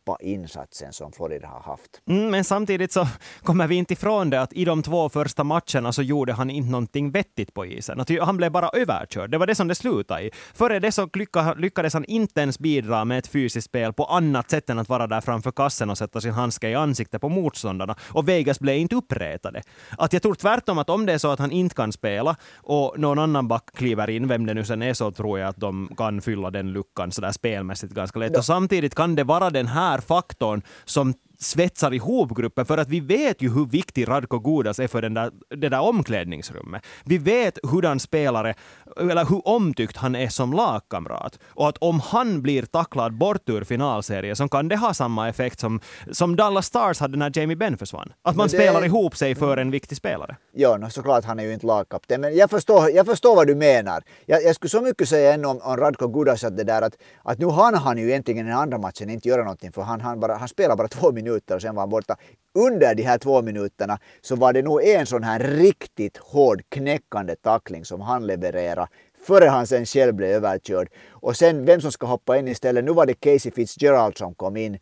kämpa 0.04 0.16
insatsen 0.20 0.92
som 0.92 1.12
Florida 1.12 1.48
har 1.48 1.60
haft. 1.60 2.00
Mm, 2.06 2.30
men 2.30 2.44
samtidigt 2.44 2.92
så 2.92 3.06
kommer 3.42 3.66
vi 3.66 3.74
inte 3.74 3.92
ifrån 3.92 4.30
det 4.30 4.40
att 4.40 4.52
i 4.52 4.64
de 4.64 4.82
två 4.82 5.08
första 5.08 5.44
matcherna 5.44 5.92
så 5.92 6.02
gjorde 6.02 6.32
han 6.32 6.50
inte 6.50 6.70
någonting 6.70 7.10
vettigt 7.10 7.54
på 7.54 7.66
isen. 7.66 8.00
Att 8.00 8.10
han 8.20 8.36
blev 8.36 8.52
bara 8.52 8.68
överkörd. 8.68 9.30
Det 9.30 9.38
var 9.38 9.46
det 9.46 9.54
som 9.54 9.68
det 9.68 9.74
slutade 9.74 10.22
i. 10.22 10.30
Före 10.54 10.78
det 10.78 10.92
så 10.92 11.08
lyckades 11.56 11.94
han 11.94 12.04
inte 12.04 12.40
ens 12.40 12.58
bidra 12.58 13.04
med 13.04 13.18
ett 13.18 13.26
fysiskt 13.26 13.64
spel 13.64 13.92
på 13.92 14.04
annat 14.04 14.50
sätt 14.50 14.70
än 14.70 14.78
att 14.78 14.88
vara 14.88 15.06
där 15.06 15.20
framför 15.20 15.50
kassen 15.50 15.90
och 15.90 15.98
sätta 15.98 16.20
sin 16.20 16.32
handske 16.32 16.68
i 16.68 16.74
ansiktet 16.74 17.20
på 17.20 17.28
motståndarna. 17.28 17.96
Och 18.12 18.28
Vegas 18.28 18.60
blev 18.60 18.76
inte 18.76 18.96
uppretade. 18.96 19.62
Att 19.98 20.12
jag 20.12 20.22
tror 20.22 20.34
tvärtom 20.34 20.78
att 20.78 20.90
om 20.90 21.06
det 21.06 21.12
är 21.12 21.18
så 21.18 21.30
att 21.30 21.38
han 21.38 21.50
inte 21.52 21.74
kan 21.74 21.92
spela 21.92 22.36
och 22.56 22.98
någon 22.98 23.18
annan 23.18 23.48
back 23.48 23.64
kliver 23.74 24.10
in, 24.10 24.28
vem 24.28 24.46
det 24.46 24.54
nu 24.54 24.64
sen 24.64 24.82
är, 24.82 24.94
så 24.94 25.10
tror 25.10 25.38
jag 25.38 25.48
att 25.48 25.60
de 25.60 25.88
kan 25.96 26.20
fylla 26.20 26.50
den 26.50 26.72
luckan 26.72 27.12
sådär 27.12 27.32
spelmässigt 27.32 27.92
ganska 27.92 28.18
lätt. 28.18 28.32
Ja. 28.32 28.38
Och 28.38 28.44
samtidigt 28.44 28.94
kan 28.94 29.14
det 29.14 29.24
vara 29.24 29.50
den 29.50 29.66
här 29.66 29.93
faktorn 29.98 30.62
som 30.84 31.14
svetsar 31.38 31.94
ihop 31.94 32.36
gruppen 32.36 32.66
för 32.66 32.78
att 32.78 32.88
vi 32.88 33.00
vet 33.00 33.42
ju 33.42 33.54
hur 33.54 33.66
viktig 33.66 34.08
Radko 34.08 34.38
Gudas 34.38 34.78
är 34.78 34.88
för 34.88 35.02
den 35.02 35.14
där, 35.14 35.30
det 35.56 35.68
där 35.68 35.80
omklädningsrummet. 35.80 36.86
Vi 37.04 37.18
vet 37.18 37.58
hurdan 37.62 38.00
spelare, 38.00 38.54
eller 38.96 39.24
hur 39.24 39.48
omtyckt 39.48 39.96
han 39.96 40.14
är 40.16 40.28
som 40.28 40.52
lagkamrat. 40.52 41.38
Och 41.46 41.68
att 41.68 41.78
om 41.78 42.00
han 42.00 42.42
blir 42.42 42.62
tacklad 42.62 43.18
bort 43.18 43.48
ur 43.48 43.64
finalserien 43.64 44.36
så 44.36 44.48
kan 44.48 44.68
det 44.68 44.76
ha 44.76 44.94
samma 44.94 45.28
effekt 45.28 45.60
som, 45.60 45.80
som 46.12 46.36
Dallas 46.36 46.66
Stars 46.66 47.00
hade 47.00 47.16
när 47.16 47.38
Jamie 47.38 47.56
Benn 47.56 47.78
försvann. 47.78 48.12
Att 48.22 48.36
man 48.36 48.48
det... 48.48 48.56
spelar 48.56 48.84
ihop 48.84 49.16
sig 49.16 49.34
för 49.34 49.56
en 49.56 49.70
viktig 49.70 49.96
spelare. 49.96 50.36
Ja, 50.52 50.76
no, 50.76 50.90
såklart 50.90 51.24
han 51.24 51.38
är 51.38 51.44
ju 51.44 51.52
inte 51.54 51.66
lagkapten, 51.66 52.20
men 52.20 52.36
jag 52.36 52.50
förstår, 52.50 52.90
jag 52.90 53.06
förstår 53.06 53.36
vad 53.36 53.46
du 53.46 53.54
menar. 53.54 54.02
Jag, 54.26 54.42
jag 54.42 54.54
skulle 54.54 54.70
så 54.70 54.80
mycket 54.80 55.08
säga 55.08 55.34
ännu 55.34 55.46
om, 55.46 55.60
om 55.62 55.76
Radko 55.76 56.08
Gudas 56.08 56.44
att 56.44 56.56
det 56.56 56.64
där 56.64 56.82
att, 56.82 56.96
att 57.22 57.38
nu 57.38 57.46
hann 57.46 57.74
han 57.74 57.98
ju 57.98 58.08
egentligen 58.08 58.46
i 58.46 58.50
den 58.50 58.58
andra 58.58 58.78
matchen 58.78 59.10
inte 59.10 59.28
göra 59.28 59.42
någonting 59.42 59.72
för 59.72 59.82
han, 59.82 60.00
han, 60.00 60.20
bara, 60.20 60.36
han 60.36 60.48
spelade 60.48 60.76
bara 60.76 60.88
två 60.88 61.12
minuter 61.12 61.54
och 61.54 61.62
sen 61.62 61.74
var 61.74 61.82
han 61.82 61.90
borta. 61.90 62.16
Under 62.54 62.94
de 62.94 63.02
här 63.02 63.18
två 63.18 63.42
minuterna 63.42 63.98
så 64.20 64.36
var 64.36 64.52
det 64.52 64.62
nog 64.62 64.84
en 64.84 65.06
sån 65.06 65.22
här 65.22 65.38
riktigt 65.38 66.16
hård 66.16 66.62
knäckande 66.68 67.36
tackling 67.36 67.84
som 67.84 68.00
han 68.00 68.26
levererade 68.26 68.88
före 69.26 69.44
han 69.44 69.66
sen 69.66 69.86
själv 69.86 70.14
blev 70.14 70.30
överkörd. 70.30 70.88
Och 71.10 71.36
sen 71.36 71.64
vem 71.64 71.80
som 71.80 71.92
ska 71.92 72.06
hoppa 72.06 72.38
in 72.38 72.48
istället, 72.48 72.84
nu 72.84 72.92
var 72.92 73.06
det 73.06 73.14
Casey 73.14 73.52
Fitzgerald 73.52 74.18
som 74.18 74.34
kom 74.34 74.56
in 74.56 74.78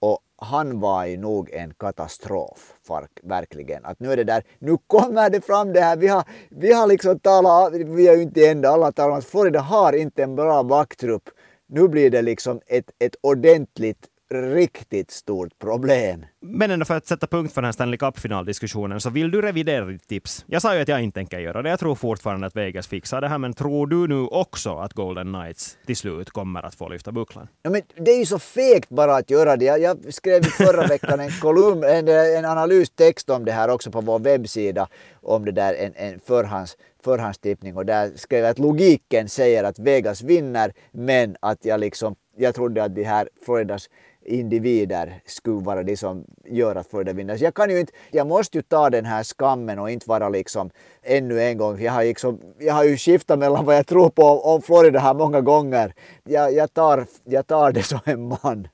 och 0.00 0.18
han 0.36 0.80
var 0.80 1.06
ju 1.06 1.16
nog 1.16 1.50
en 1.50 1.74
katastrof, 1.74 2.74
verkligen. 3.22 3.84
Att 3.84 4.00
nu 4.00 4.12
är 4.12 4.16
det 4.16 4.24
där, 4.24 4.42
nu 4.58 4.76
kommer 4.86 5.30
det 5.30 5.40
fram 5.40 5.72
det 5.72 5.80
här, 5.80 5.96
vi 5.96 6.08
har, 6.08 6.24
vi 6.50 6.72
har 6.72 6.86
liksom 6.86 7.18
talat, 7.18 7.72
vi 7.72 8.08
är 8.08 8.16
ju 8.16 8.22
inte 8.22 8.48
enda, 8.48 8.68
alla 8.68 8.92
talar 8.92 9.10
om 9.10 9.18
att 9.18 9.24
Florida 9.24 9.60
har 9.60 9.92
inte 9.92 10.22
en 10.22 10.36
bra 10.36 10.62
backtrupp. 10.62 11.28
Nu 11.66 11.88
blir 11.88 12.10
det 12.10 12.22
liksom 12.22 12.60
ett, 12.66 12.90
ett 12.98 13.16
ordentligt 13.20 14.06
riktigt 14.32 15.10
stort 15.10 15.58
problem. 15.58 16.26
Men 16.40 16.70
ändå 16.70 16.84
för 16.84 16.96
att 16.96 17.06
sätta 17.06 17.26
punkt 17.26 17.52
för 17.52 17.62
den 17.62 17.66
här 17.66 17.72
Stanley 17.72 17.98
Cup-finaldiskussionen, 17.98 19.00
så 19.00 19.10
vill 19.10 19.30
du 19.30 19.42
revidera 19.42 19.84
ditt 19.84 20.08
tips? 20.08 20.44
Jag 20.48 20.62
sa 20.62 20.74
ju 20.74 20.82
att 20.82 20.88
jag 20.88 21.02
inte 21.02 21.14
tänker 21.14 21.38
göra 21.38 21.62
det. 21.62 21.70
Jag 21.70 21.80
tror 21.80 21.94
fortfarande 21.94 22.46
att 22.46 22.56
Vegas 22.56 22.86
fixar 22.86 23.20
det 23.20 23.28
här, 23.28 23.38
men 23.38 23.54
tror 23.54 23.86
du 23.86 24.08
nu 24.08 24.26
också 24.26 24.76
att 24.76 24.92
Golden 24.92 25.32
Knights 25.32 25.78
till 25.86 25.96
slut 25.96 26.30
kommer 26.30 26.62
att 26.62 26.74
få 26.74 26.88
lyfta 26.88 27.12
bucklan? 27.12 27.48
Ja, 27.62 27.70
men 27.70 27.82
det 27.96 28.10
är 28.10 28.18
ju 28.18 28.26
så 28.26 28.38
fegt 28.38 28.88
bara 28.88 29.16
att 29.16 29.30
göra 29.30 29.56
det. 29.56 29.64
Jag, 29.64 29.80
jag 29.80 30.14
skrev 30.14 30.42
förra 30.42 30.86
veckan 30.86 31.20
en 31.20 31.30
kolumn, 31.30 31.84
en, 31.84 32.08
en 32.08 32.44
analystext 32.44 33.30
om 33.30 33.44
det 33.44 33.52
här 33.52 33.68
också 33.68 33.90
på 33.90 34.00
vår 34.00 34.18
webbsida, 34.18 34.88
om 35.20 35.44
det 35.44 35.52
där 35.52 35.74
en, 35.74 35.92
en 35.96 36.20
förhands 36.20 36.76
förhandstippning 37.04 37.76
och 37.76 37.86
där 37.86 38.10
skrev 38.16 38.40
jag 38.40 38.50
att 38.50 38.58
logiken 38.58 39.28
säger 39.28 39.64
att 39.64 39.78
Vegas 39.78 40.22
vinner 40.22 40.72
men 40.92 41.36
att 41.40 41.64
jag 41.64 41.80
liksom 41.80 42.16
jag 42.36 42.54
trodde 42.54 42.84
att 42.84 42.94
de 42.94 43.04
här 43.04 43.28
Floridas 43.44 43.88
individer 44.24 45.20
skulle 45.26 45.64
vara 45.64 45.82
det 45.82 45.96
som 45.96 46.24
gör 46.44 46.76
att 46.76 46.86
Florida 46.86 47.12
vinner. 47.12 47.36
Så 47.36 47.44
jag 47.44 47.54
kan 47.54 47.70
ju 47.70 47.80
inte, 47.80 47.92
jag 48.10 48.26
måste 48.26 48.58
ju 48.58 48.62
ta 48.62 48.90
den 48.90 49.04
här 49.04 49.22
skammen 49.22 49.78
och 49.78 49.90
inte 49.90 50.08
vara 50.08 50.28
liksom 50.28 50.70
ännu 51.02 51.42
en 51.42 51.58
gång. 51.58 51.80
Jag 51.80 51.92
har, 51.92 52.04
liksom, 52.04 52.40
jag 52.58 52.74
har 52.74 52.84
ju 52.84 52.96
skiftat 52.96 53.38
mellan 53.38 53.64
vad 53.64 53.76
jag 53.76 53.86
tror 53.86 54.10
på 54.10 54.22
om 54.22 54.62
Florida 54.62 54.98
här 54.98 55.14
många 55.14 55.40
gånger. 55.40 55.94
Jag, 56.24 56.52
jag, 56.52 56.74
tar, 56.74 57.06
jag 57.24 57.46
tar 57.46 57.72
det 57.72 57.82
som 57.82 58.00
en 58.04 58.28
man. 58.28 58.68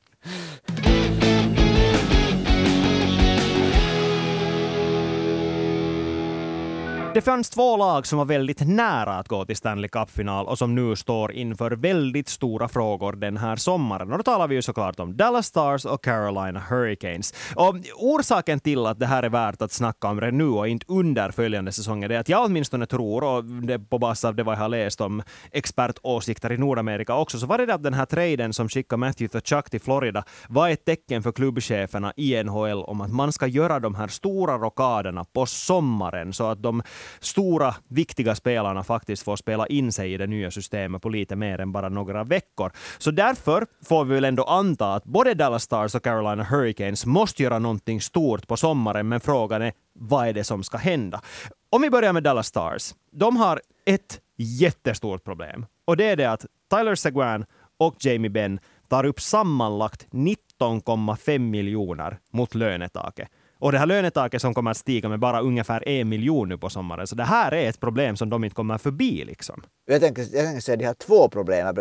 Det 7.15 7.21
fanns 7.21 7.50
två 7.50 7.77
lag 7.77 8.07
som 8.07 8.19
var 8.19 8.25
väldigt 8.25 8.61
nära 8.61 9.15
att 9.15 9.29
gå 9.29 9.45
till 9.45 9.57
Stanley 9.57 9.88
Cup-final 9.88 10.47
och 10.47 10.59
som 10.59 10.75
nu 10.75 10.97
står 10.97 11.33
inför 11.33 11.71
väldigt 11.71 12.29
stora 12.29 12.69
frågor 12.69 13.12
den 13.12 13.37
här 13.37 13.57
sommaren. 13.57 14.12
Och 14.12 14.19
då 14.19 14.23
talar 14.23 14.49
vi 14.49 14.55
ju 14.55 14.62
såklart 14.62 15.00
om 15.00 15.17
Dallas 15.17 15.47
Stars 15.47 15.85
och 15.85 16.05
Carolina 16.05 16.62
Hurricanes. 16.69 17.35
Och 17.55 17.77
orsaken 17.97 18.61
till 18.61 18.87
att 18.87 18.99
det 18.99 19.07
här 19.07 19.23
är 19.23 19.29
värt 19.29 19.62
att 19.62 19.73
snacka 19.73 20.09
om 20.09 20.21
det 20.21 20.31
nu 20.31 20.49
och 20.49 20.69
inte 20.69 20.87
under 20.88 21.31
följande 21.31 21.73
säsonger 21.73 22.11
är 22.11 22.19
att 22.19 22.29
jag 22.29 22.45
åtminstone 22.45 22.87
tror, 22.87 23.25
och 23.25 23.45
det 23.45 23.79
på 23.79 23.99
basis 23.99 24.25
av 24.25 24.35
det 24.35 24.43
vad 24.43 24.55
jag 24.55 24.61
har 24.61 24.69
läst 24.69 25.00
om 25.00 25.23
expertåsikter 25.53 26.53
i 26.53 26.59
Nordamerika 26.59 27.15
också, 27.15 27.38
så 27.38 27.47
var 27.47 27.59
det 27.59 27.75
att 27.75 27.82
den 27.82 27.95
här 27.95 28.06
traden 28.06 28.52
som 28.52 28.69
skickade 28.69 29.00
Matthew 29.00 29.41
Tkachuk 29.41 29.71
till 29.71 29.80
Florida 29.80 30.25
var 30.49 30.69
ett 30.69 30.85
tecken 30.85 31.23
för 31.23 31.32
klubbcheferna 31.32 32.13
i 32.17 32.43
NHL 32.43 32.82
om 32.82 33.00
att 33.00 33.13
man 33.13 33.32
ska 33.32 33.47
göra 33.47 33.80
de 33.80 33.95
här 33.95 34.09
stora 34.09 34.59
rockaderna 34.59 35.25
på 35.25 35.47
sommaren 35.47 36.32
så 36.32 36.47
att 36.47 36.63
de 36.63 36.82
stora, 37.21 37.75
viktiga 37.88 38.34
spelarna 38.34 38.84
faktiskt 38.84 39.23
får 39.23 39.36
spela 39.36 39.66
in 39.66 39.92
sig 39.92 40.12
i 40.12 40.16
det 40.16 40.26
nya 40.26 40.50
systemet 40.50 41.02
på 41.02 41.08
lite 41.08 41.36
mer 41.36 41.60
än 41.60 41.73
bara 41.73 41.88
några 41.88 42.25
veckor. 42.25 42.73
Så 42.99 43.10
därför 43.10 43.66
får 43.84 44.04
vi 44.04 44.14
väl 44.14 44.25
ändå 44.25 44.44
anta 44.44 44.94
att 44.94 45.04
både 45.04 45.34
Dallas 45.34 45.62
Stars 45.62 45.94
och 45.94 46.02
Carolina 46.02 46.44
Hurricanes 46.44 47.06
måste 47.06 47.42
göra 47.42 47.58
någonting 47.58 48.00
stort 48.00 48.47
på 48.47 48.56
sommaren, 48.56 49.08
men 49.08 49.21
frågan 49.21 49.62
är 49.62 49.73
vad 49.92 50.28
är 50.28 50.32
det 50.32 50.44
som 50.44 50.64
ska 50.64 50.76
hända? 50.76 51.21
Om 51.71 51.82
vi 51.82 51.90
börjar 51.90 52.12
med 52.12 52.23
Dallas 52.23 52.47
Stars. 52.47 52.94
De 53.12 53.36
har 53.36 53.60
ett 53.86 54.21
jättestort 54.36 55.25
problem 55.25 55.66
och 55.84 55.97
det 55.97 56.04
är 56.04 56.16
det 56.16 56.30
att 56.30 56.47
Tyler 56.71 56.94
Seguin 56.94 57.44
och 57.78 57.97
Jamie 58.04 58.30
Benn 58.30 58.60
tar 58.88 59.06
upp 59.06 59.21
sammanlagt 59.21 60.06
19,5 60.10 61.38
miljoner 61.38 62.18
mot 62.32 62.54
lönetaket. 62.54 63.28
Och 63.60 63.73
det 63.73 63.78
här 63.78 63.86
lönetaket 63.86 64.42
som 64.42 64.54
kommer 64.54 64.71
att 64.71 64.76
stiga 64.76 65.08
med 65.08 65.18
bara 65.21 65.40
ungefär 65.40 65.88
en 65.88 66.08
miljon 66.08 66.49
nu 66.49 66.58
på 66.58 66.71
sommaren. 66.71 67.06
Så 67.06 67.14
det 67.14 67.25
här 67.25 67.52
är 67.52 67.68
ett 67.68 67.80
problem 67.80 68.16
som 68.16 68.30
de 68.30 68.44
inte 68.44 68.54
kommer 68.54 68.78
förbi. 68.78 69.25
Liksom. 69.25 69.62
Jag 69.86 70.00
tänker, 70.00 70.23
jag 70.23 70.44
tänker 70.44 70.60
säga 70.60 70.75
att 70.75 70.80
de 70.80 70.86
har 70.86 70.94
två 70.94 71.28
problem. 71.28 71.76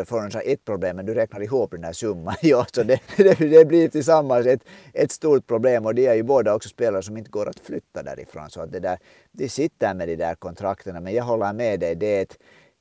Ett 0.45 0.65
problem, 0.65 0.95
men 0.95 1.05
du 1.05 1.13
räknar 1.13 1.43
ihop 1.43 1.71
den 1.71 1.83
här 1.83 1.93
summan. 1.93 2.35
ja, 2.41 2.65
så 2.73 2.83
det, 2.83 2.99
det, 3.17 3.39
det, 3.39 3.65
blir 3.65 3.87
tillsammans 3.87 4.45
ett, 4.45 4.61
ett 4.93 5.11
stort 5.11 5.47
problem. 5.47 5.85
Och 5.85 5.95
det 5.95 6.05
är 6.05 6.15
ju 6.15 6.23
båda 6.23 6.55
också 6.55 6.69
spelare 6.69 7.01
som 7.01 7.17
inte 7.17 7.29
går 7.29 7.49
att 7.49 7.59
flytta 7.59 8.03
därifrån. 8.03 8.49
Så 8.49 8.61
att 8.61 8.71
det 8.71 8.79
där, 8.79 8.97
de 9.31 9.49
sitter 9.49 9.93
med 9.93 10.07
de 10.07 10.15
där 10.15 10.35
kontrakterna. 10.35 10.99
Men 10.99 11.13
jag 11.13 11.23
håller 11.23 11.53
med 11.53 11.79
dig, 11.79 11.95
det 11.95 12.17
är 12.17 12.21
ett 12.21 12.37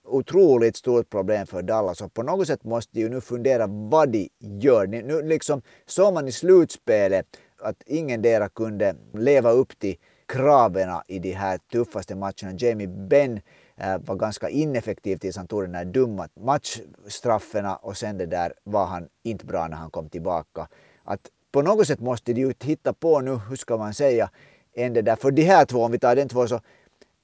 otroligt 0.07 0.77
stort 0.77 1.11
problem 1.11 1.47
för 1.47 1.63
Dallas 1.63 2.01
och 2.01 2.15
på 2.15 2.23
något 2.23 2.47
sätt 2.47 2.65
måste 2.65 2.91
de 2.95 3.01
ju 3.01 3.09
nu 3.09 3.21
fundera 3.21 3.67
vad 3.67 4.09
de 4.09 4.29
gör. 4.61 4.87
Nu 4.87 5.23
liksom 5.23 5.63
såg 5.87 6.15
man 6.15 6.29
i 6.29 6.33
slutspelet 6.33 7.27
att 7.59 7.83
ingendera 7.87 8.49
kunde 8.49 8.95
leva 9.15 9.51
upp 9.51 9.79
till 9.79 9.97
kraven 10.27 10.91
i 11.07 11.19
de 11.19 11.33
här 11.33 11.59
tuffaste 11.73 12.15
matcherna. 12.15 12.53
Jamie 12.59 12.89
Benn 12.89 13.41
eh, 13.77 13.99
var 13.99 14.15
ganska 14.15 14.49
ineffektiv 14.49 15.17
tills 15.17 15.37
han 15.37 15.47
tog 15.47 15.63
den 15.63 15.75
här 15.75 15.85
dumma 15.85 16.29
matchstrafferna 16.41 17.77
och 17.77 17.97
sen 17.97 18.19
det 18.19 18.27
där 18.27 18.53
var 18.65 18.87
han 18.87 19.09
inte 19.23 19.47
bra 19.47 19.69
när 19.69 19.77
han 19.77 19.91
kom 19.91 20.09
tillbaka. 20.09 20.69
Att 21.05 21.31
på 21.53 21.63
något 21.63 21.87
sätt 21.87 22.01
måste 22.01 22.33
de 22.33 22.41
ju 22.41 22.53
hitta 22.63 22.93
på 22.93 23.21
nu, 23.21 23.41
hur 23.49 23.57
ska 23.57 23.77
man 23.77 23.95
säga, 23.95 24.31
en 24.73 24.93
det 24.93 25.03
där, 25.03 25.17
för 25.17 25.31
de 25.31 25.43
här 25.43 25.65
två, 25.65 25.85
om 25.85 25.93
vi 25.93 25.99
tar 25.99 26.17
den 26.17 26.29
två 26.29 26.47
så 26.47 26.61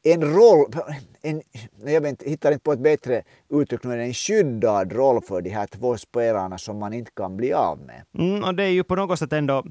en 0.03 0.23
roll, 0.23 0.73
en, 1.23 1.43
jag 1.85 2.01
vet, 2.01 2.23
hittar 2.23 2.53
inte 2.53 2.63
på 2.63 2.73
ett 2.73 2.79
bättre 2.79 3.23
uttryck 3.51 3.85
nu, 3.85 4.03
en 4.03 4.15
skyddad 4.15 4.93
roll 4.93 5.23
för 5.23 5.41
de 5.41 5.51
här 5.51 5.67
två 5.67 5.97
spelarna 5.97 6.59
som 6.59 6.79
man 6.79 6.93
inte 6.93 7.11
kan 7.17 7.37
bli 7.37 7.53
av 7.53 7.79
med. 7.79 8.03
Mm, 8.19 8.45
och 8.45 8.55
det 8.55 8.65
är 8.65 8.69
ju 8.69 8.85
på 8.85 8.97
något 8.97 9.19
sätt 9.19 9.33
ändå, 9.33 9.65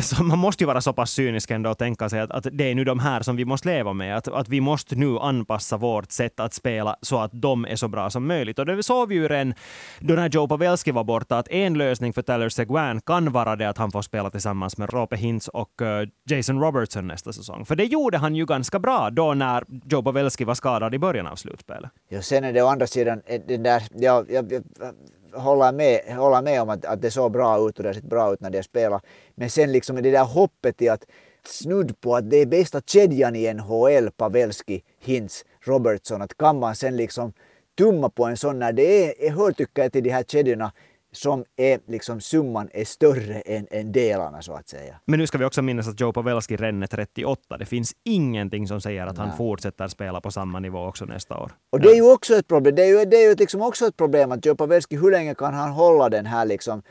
så 0.00 0.22
man 0.22 0.38
måste 0.38 0.64
ju 0.64 0.66
vara 0.66 0.80
så 0.80 0.92
pass 0.92 1.10
cynisk 1.10 1.50
ändå 1.50 1.70
och 1.70 1.78
tänka 1.78 2.08
sig 2.08 2.20
att, 2.20 2.30
att 2.30 2.46
det 2.52 2.70
är 2.70 2.74
nu 2.74 2.84
de 2.84 2.98
här 2.98 3.22
som 3.22 3.36
vi 3.36 3.44
måste 3.44 3.68
leva 3.68 3.92
med, 3.92 4.16
att, 4.16 4.28
att 4.28 4.48
vi 4.48 4.60
måste 4.60 4.96
nu 4.96 5.18
anpassa 5.18 5.76
vårt 5.76 6.12
sätt 6.12 6.40
att 6.40 6.54
spela 6.54 6.96
så 7.00 7.18
att 7.18 7.30
de 7.34 7.64
är 7.64 7.76
så 7.76 7.88
bra 7.88 8.10
som 8.10 8.26
möjligt. 8.26 8.58
Och 8.58 8.66
det 8.66 8.82
såg 8.82 9.08
vi 9.08 9.14
ju 9.14 9.28
redan 9.28 9.54
då 10.00 10.14
när 10.14 10.28
Joe 10.28 10.48
Pavelski 10.48 10.90
var 10.90 11.04
borta, 11.04 11.38
att 11.38 11.48
en 11.48 11.74
lösning 11.74 12.12
för 12.12 12.22
Tyler 12.22 12.48
Seguin 12.48 13.00
kan 13.00 13.32
vara 13.32 13.56
det 13.56 13.68
att 13.68 13.78
han 13.78 13.92
får 13.92 14.02
spela 14.02 14.30
tillsammans 14.30 14.78
med 14.78 14.92
Rope 14.92 15.16
Hintz 15.16 15.48
och 15.48 15.82
eh, 15.82 16.08
Jason 16.30 16.60
Robertson 16.60 17.06
nästa 17.06 17.32
säsong. 17.32 17.64
För 17.64 17.76
det 17.76 17.84
gjorde 17.84 18.18
han 18.18 18.36
ju 18.36 18.46
ganska 18.46 18.78
bra 18.78 19.10
då 19.10 19.34
när 19.34 19.64
Joe 19.84 20.02
Pavelski 20.02 20.44
var 20.44 20.54
skadad 20.54 20.81
i 20.94 20.98
början 20.98 21.26
av 21.26 21.36
slutspelet. 21.36 21.90
Ja, 22.08 22.22
sen 22.22 22.44
är 22.44 22.52
det 22.52 22.62
å 22.62 22.66
andra 22.66 22.86
sidan, 22.86 23.22
eh, 23.26 23.40
den 23.46 23.62
där, 23.62 23.82
jag, 23.94 24.30
jag, 24.30 24.52
jag 24.52 25.40
håller, 25.40 25.72
med, 25.72 26.16
håller 26.16 26.42
med 26.42 26.62
om 26.62 26.70
att, 26.70 26.84
att 26.84 27.02
det 27.02 27.10
såg 27.10 27.32
bra 27.32 27.68
ut 27.68 27.76
och 27.78 27.82
det 27.82 27.88
har 27.88 27.94
sett 27.94 28.04
bra 28.04 28.32
ut 28.32 28.40
när 28.40 28.50
de 28.50 28.62
spelar. 28.62 29.00
Men 29.34 29.50
sen 29.50 29.72
liksom 29.72 30.02
det 30.02 30.10
där 30.10 30.24
hoppet 30.24 30.82
i 30.82 30.88
att 30.88 31.04
snudd 31.46 32.00
på 32.00 32.16
att 32.16 32.30
det 32.30 32.36
är 32.36 32.46
bästa 32.46 32.80
kedjan 32.80 33.36
i 33.36 33.54
NHL, 33.54 34.10
Pavelski, 34.10 34.82
Hintz, 35.00 35.44
Robertson, 35.60 36.22
att 36.22 36.36
kan 36.36 36.58
man 36.58 36.74
sen 36.74 36.96
liksom 36.96 37.32
tumma 37.78 38.08
på 38.08 38.24
en 38.24 38.36
sån 38.36 38.58
när 38.58 38.72
det 38.72 39.04
är, 39.04 39.26
jag 39.26 39.32
hör 39.32 39.52
tycker 39.52 39.82
jag 39.82 39.92
till 39.92 40.02
de 40.02 40.10
här 40.10 40.22
kedjorna 40.22 40.72
som 41.12 41.44
är 41.56 41.80
liksom 41.86 42.20
summan 42.20 42.68
är 42.72 42.84
större 42.84 43.40
än, 43.40 43.66
än 43.70 43.92
delarna 43.92 44.42
så 44.42 44.52
att 44.52 44.68
säga. 44.68 45.00
Men 45.04 45.18
nu 45.18 45.26
ska 45.26 45.38
vi 45.38 45.44
också 45.44 45.62
minnas 45.62 45.88
att 45.88 46.00
Joe 46.00 46.12
Pavelski 46.12 46.56
ränner 46.56 46.86
38. 46.86 47.58
Det 47.58 47.64
finns 47.64 47.92
ingenting 48.04 48.68
som 48.68 48.80
säger 48.80 49.06
att 49.06 49.16
Nej. 49.16 49.26
han 49.26 49.36
fortsätter 49.36 49.88
spela 49.88 50.20
på 50.20 50.30
samma 50.30 50.60
nivå 50.60 50.86
också 50.86 51.04
nästa 51.04 51.38
år. 51.38 51.52
Och 51.70 51.80
det 51.80 51.88
är 51.88 51.94
ju 51.94 52.12
också 52.12 52.34
ett 52.34 52.48
problem. 52.48 52.74
Det 52.74 52.82
är 52.82 52.98
ju, 52.98 53.04
det 53.04 53.16
är 53.16 53.28
ju 53.28 53.34
liksom 53.34 53.62
också 53.62 53.86
ett 53.86 53.96
problem 53.96 54.32
att 54.32 54.46
Joe 54.46 54.54
Pavelski, 54.54 54.96
hur 54.96 55.10
länge 55.10 55.34
kan 55.34 55.54
han 55.54 55.70
hålla 55.70 56.08
den 56.08 56.26
här 56.26 56.44
liksom 56.44 56.82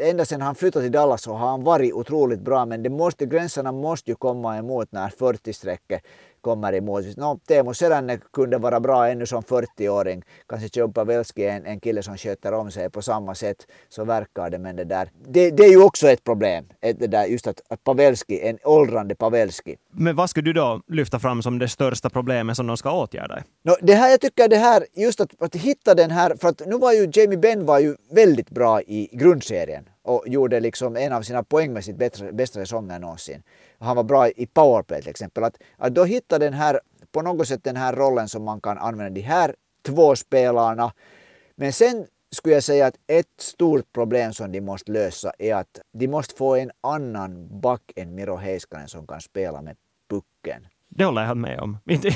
Ända 0.00 0.24
sedan 0.24 0.40
han 0.40 0.54
flyttade 0.54 0.84
till 0.84 0.92
Dallas 0.92 1.22
så 1.22 1.32
har 1.32 1.48
han 1.48 1.64
varit 1.64 1.92
otroligt 1.92 2.40
bra 2.40 2.66
men 2.66 2.82
det 2.82 2.90
måste, 2.90 3.26
gränserna 3.26 3.72
måste 3.72 4.10
ju 4.10 4.14
komma 4.14 4.56
emot 4.56 4.92
när 4.92 5.08
40-strecket 5.08 6.00
kommer 6.44 6.74
i 6.74 6.80
mål. 6.80 7.02
No, 7.16 7.40
Teemu 7.48 7.74
Selänne 7.74 8.18
kunde 8.32 8.58
vara 8.58 8.80
bra 8.80 9.08
ännu 9.08 9.26
som 9.26 9.42
40-åring. 9.42 10.22
Kanske 10.48 10.80
Joe 10.80 10.92
Pavelski 10.92 11.44
är 11.44 11.56
en, 11.56 11.66
en 11.66 11.80
kille 11.80 12.02
som 12.02 12.16
sköter 12.16 12.52
om 12.52 12.70
sig 12.70 12.90
på 12.90 13.02
samma 13.02 13.34
sätt. 13.34 13.66
Så 13.88 14.04
verkar 14.04 14.50
det. 14.50 14.58
Men 14.58 14.76
det, 14.76 14.84
där, 14.84 15.08
det, 15.28 15.50
det 15.50 15.62
är 15.62 15.70
ju 15.70 15.82
också 15.82 16.08
ett 16.08 16.24
problem. 16.24 16.64
Det 16.80 17.06
där, 17.06 17.24
just 17.24 17.46
att, 17.46 17.60
att 17.68 17.84
Pavelski, 17.84 18.40
en 18.48 18.58
åldrande 18.64 19.14
Pavelski. 19.14 19.76
Men 19.90 20.16
vad 20.16 20.30
skulle 20.30 20.44
du 20.44 20.52
då 20.52 20.82
lyfta 20.88 21.18
fram 21.18 21.42
som 21.42 21.58
det 21.58 21.68
största 21.68 22.10
problemet 22.10 22.56
som 22.56 22.66
de 22.66 22.76
ska 22.76 23.02
åtgärda? 23.02 23.42
No, 23.64 23.72
det 23.82 23.94
här, 23.94 24.10
jag 24.10 24.20
tycker 24.20 24.48
det 24.48 24.56
här, 24.56 24.86
just 24.96 25.20
att, 25.20 25.42
att 25.42 25.56
hitta 25.56 25.94
den 25.94 26.10
här, 26.10 26.36
för 26.40 26.48
att 26.48 26.62
nu 26.66 26.78
var 26.78 26.92
ju 26.92 27.10
Jamie 27.12 27.38
Benn 27.38 27.66
var 27.66 27.78
ju 27.78 27.96
väldigt 28.10 28.50
bra 28.50 28.82
i 28.82 29.08
grundserien 29.12 29.84
och 30.04 30.28
gjorde 30.28 30.60
liksom 30.60 30.96
en 30.96 31.12
av 31.12 31.22
sina 31.22 31.42
poängmässigt 31.42 31.98
bättre, 31.98 32.32
bästa 32.32 32.60
säsonger 32.60 32.98
någonsin. 32.98 33.42
Han 33.78 33.96
var 33.96 34.02
bra 34.02 34.28
i 34.28 34.46
powerplay 34.46 35.00
till 35.00 35.10
exempel. 35.10 35.44
Att, 35.44 35.58
att 35.76 35.94
då 35.94 36.04
hitta 36.04 36.38
den 36.38 36.52
här, 36.52 36.80
på 37.12 37.22
något 37.22 37.48
sätt 37.48 37.64
den 37.64 37.76
här 37.76 37.92
rollen 37.92 38.28
som 38.28 38.44
man 38.44 38.60
kan 38.60 38.78
använda 38.78 39.10
de 39.10 39.20
här 39.20 39.54
två 39.82 40.16
spelarna. 40.16 40.92
Men 41.56 41.72
sen 41.72 42.06
skulle 42.30 42.54
jag 42.54 42.64
säga 42.64 42.86
att 42.86 42.96
ett 43.06 43.40
stort 43.40 43.92
problem 43.92 44.32
som 44.32 44.52
de 44.52 44.60
måste 44.60 44.92
lösa 44.92 45.32
är 45.38 45.54
att 45.54 45.80
de 45.92 46.08
måste 46.08 46.34
få 46.34 46.56
en 46.56 46.70
annan 46.80 47.60
back 47.60 47.92
än 47.96 48.14
Miro 48.14 48.36
Heiskanen 48.36 48.88
som 48.88 49.06
kan 49.06 49.20
spela 49.20 49.62
med 49.62 49.76
pucken. 50.10 50.66
Det 50.96 51.04
håller 51.04 51.26
jag 51.26 51.36
med 51.36 51.60
om. 51.60 51.78
Inte, 51.90 52.08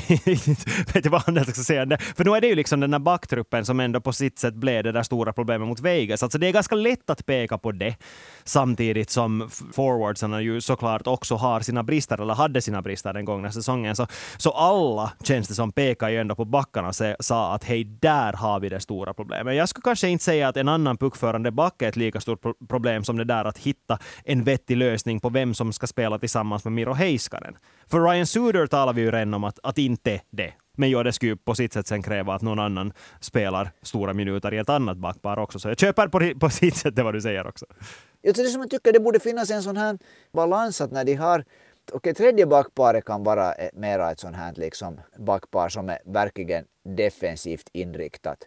vet 0.93 1.05
jag 1.05 1.11
vad 1.11 1.23
jag 1.27 1.47
ska 1.47 1.63
säga. 1.63 1.97
För 2.15 2.25
nu 2.25 2.31
är 2.31 2.41
det 2.41 2.47
ju 2.47 2.55
liksom 2.55 2.79
den 2.79 2.91
där 2.91 2.99
backtruppen 2.99 3.65
som 3.65 3.79
ändå 3.79 4.01
på 4.01 4.13
sitt 4.13 4.39
sätt 4.39 4.53
blev 4.53 4.83
det 4.83 4.91
där 4.91 5.03
stora 5.03 5.33
problemet 5.33 5.67
mot 5.67 5.79
Vegas. 5.79 6.23
Alltså 6.23 6.37
det 6.37 6.47
är 6.47 6.51
ganska 6.51 6.75
lätt 6.75 7.09
att 7.09 7.25
peka 7.25 7.57
på 7.57 7.71
det 7.71 7.95
samtidigt 8.43 9.09
som 9.09 9.49
forwardsarna 9.49 10.41
ju 10.41 10.61
såklart 10.61 11.07
också 11.07 11.35
har 11.35 11.61
sina 11.61 11.83
brister, 11.83 12.21
eller 12.21 12.33
hade 12.33 12.61
sina 12.61 12.81
brister 12.81 13.13
den 13.13 13.25
gångna 13.25 13.51
säsongen. 13.51 13.95
Så, 13.95 14.07
så 14.37 14.51
alla 14.51 15.11
känns 15.23 15.47
det 15.47 15.53
som 15.53 15.71
pekar 15.71 16.09
ju 16.09 16.17
ändå 16.17 16.35
på 16.35 16.45
backarna 16.45 16.87
och 16.87 16.95
sa 17.19 17.53
att 17.53 17.63
hej, 17.63 17.83
där 17.83 18.33
har 18.33 18.59
vi 18.59 18.69
det 18.69 18.79
stora 18.79 19.13
problemet. 19.13 19.55
Jag 19.55 19.69
skulle 19.69 19.83
kanske 19.83 20.07
inte 20.07 20.23
säga 20.23 20.47
att 20.47 20.57
en 20.57 20.67
annan 20.67 20.97
puckförande 20.97 21.51
back 21.51 21.81
är 21.81 21.87
ett 21.87 21.95
lika 21.95 22.21
stort 22.21 22.41
problem 22.69 23.03
som 23.03 23.17
det 23.17 23.23
där 23.23 23.45
att 23.45 23.57
hitta 23.57 23.99
en 24.23 24.43
vettig 24.43 24.77
lösning 24.77 25.19
på 25.19 25.29
vem 25.29 25.53
som 25.53 25.73
ska 25.73 25.87
spela 25.87 26.19
tillsammans 26.19 26.63
med 26.63 26.73
Miro 26.73 26.93
Heiskanen. 26.93 27.55
För 27.91 28.01
Ryan 28.01 28.27
Suder 28.27 28.67
talar 28.67 28.93
vi 28.93 29.01
ju 29.01 29.11
redan 29.11 29.33
om 29.33 29.43
att, 29.43 29.59
att 29.63 29.77
inte 29.77 30.21
det. 30.29 30.53
Men 30.77 30.89
jag 30.89 31.05
det 31.05 31.13
skulle 31.13 31.31
ju 31.31 31.37
på 31.37 31.55
sitt 31.55 31.73
sätt 31.73 31.87
sen 31.87 32.03
kräva 32.03 32.33
att 32.33 32.41
någon 32.41 32.59
annan 32.59 32.93
spelar 33.19 33.71
stora 33.81 34.13
minuter 34.13 34.53
i 34.53 34.57
ett 34.57 34.69
annat 34.69 34.97
backpar 34.97 35.39
också. 35.39 35.59
Så 35.59 35.69
jag 35.69 35.79
köper 35.79 36.07
på, 36.07 36.39
på 36.39 36.49
sitt 36.49 36.75
sätt 36.75 36.95
det 36.95 37.03
vad 37.03 37.13
du 37.13 37.21
säger 37.21 37.47
också. 37.47 37.65
Jag 38.21 38.35
tycker 38.35 38.49
som 38.49 38.61
jag 38.61 38.69
tycker 38.69 38.93
det 38.93 38.99
borde 38.99 39.19
finnas 39.19 39.51
en 39.51 39.63
sån 39.63 39.77
här 39.77 39.97
balans 40.33 40.81
att 40.81 40.91
när 40.91 41.05
de 41.05 41.13
har 41.15 41.43
Okej, 41.91 41.97
okay, 41.97 42.13
tredje 42.13 42.45
backparet 42.45 43.05
kan 43.05 43.23
vara 43.23 43.53
eh, 43.53 43.69
mera 43.73 44.11
ett 44.11 44.19
sånt 44.19 44.35
här 44.35 44.53
liksom 44.55 45.01
backpar 45.17 45.69
som 45.69 45.89
är 45.89 45.99
verkligen 46.05 46.65
defensivt 46.83 47.69
inriktat 47.73 48.37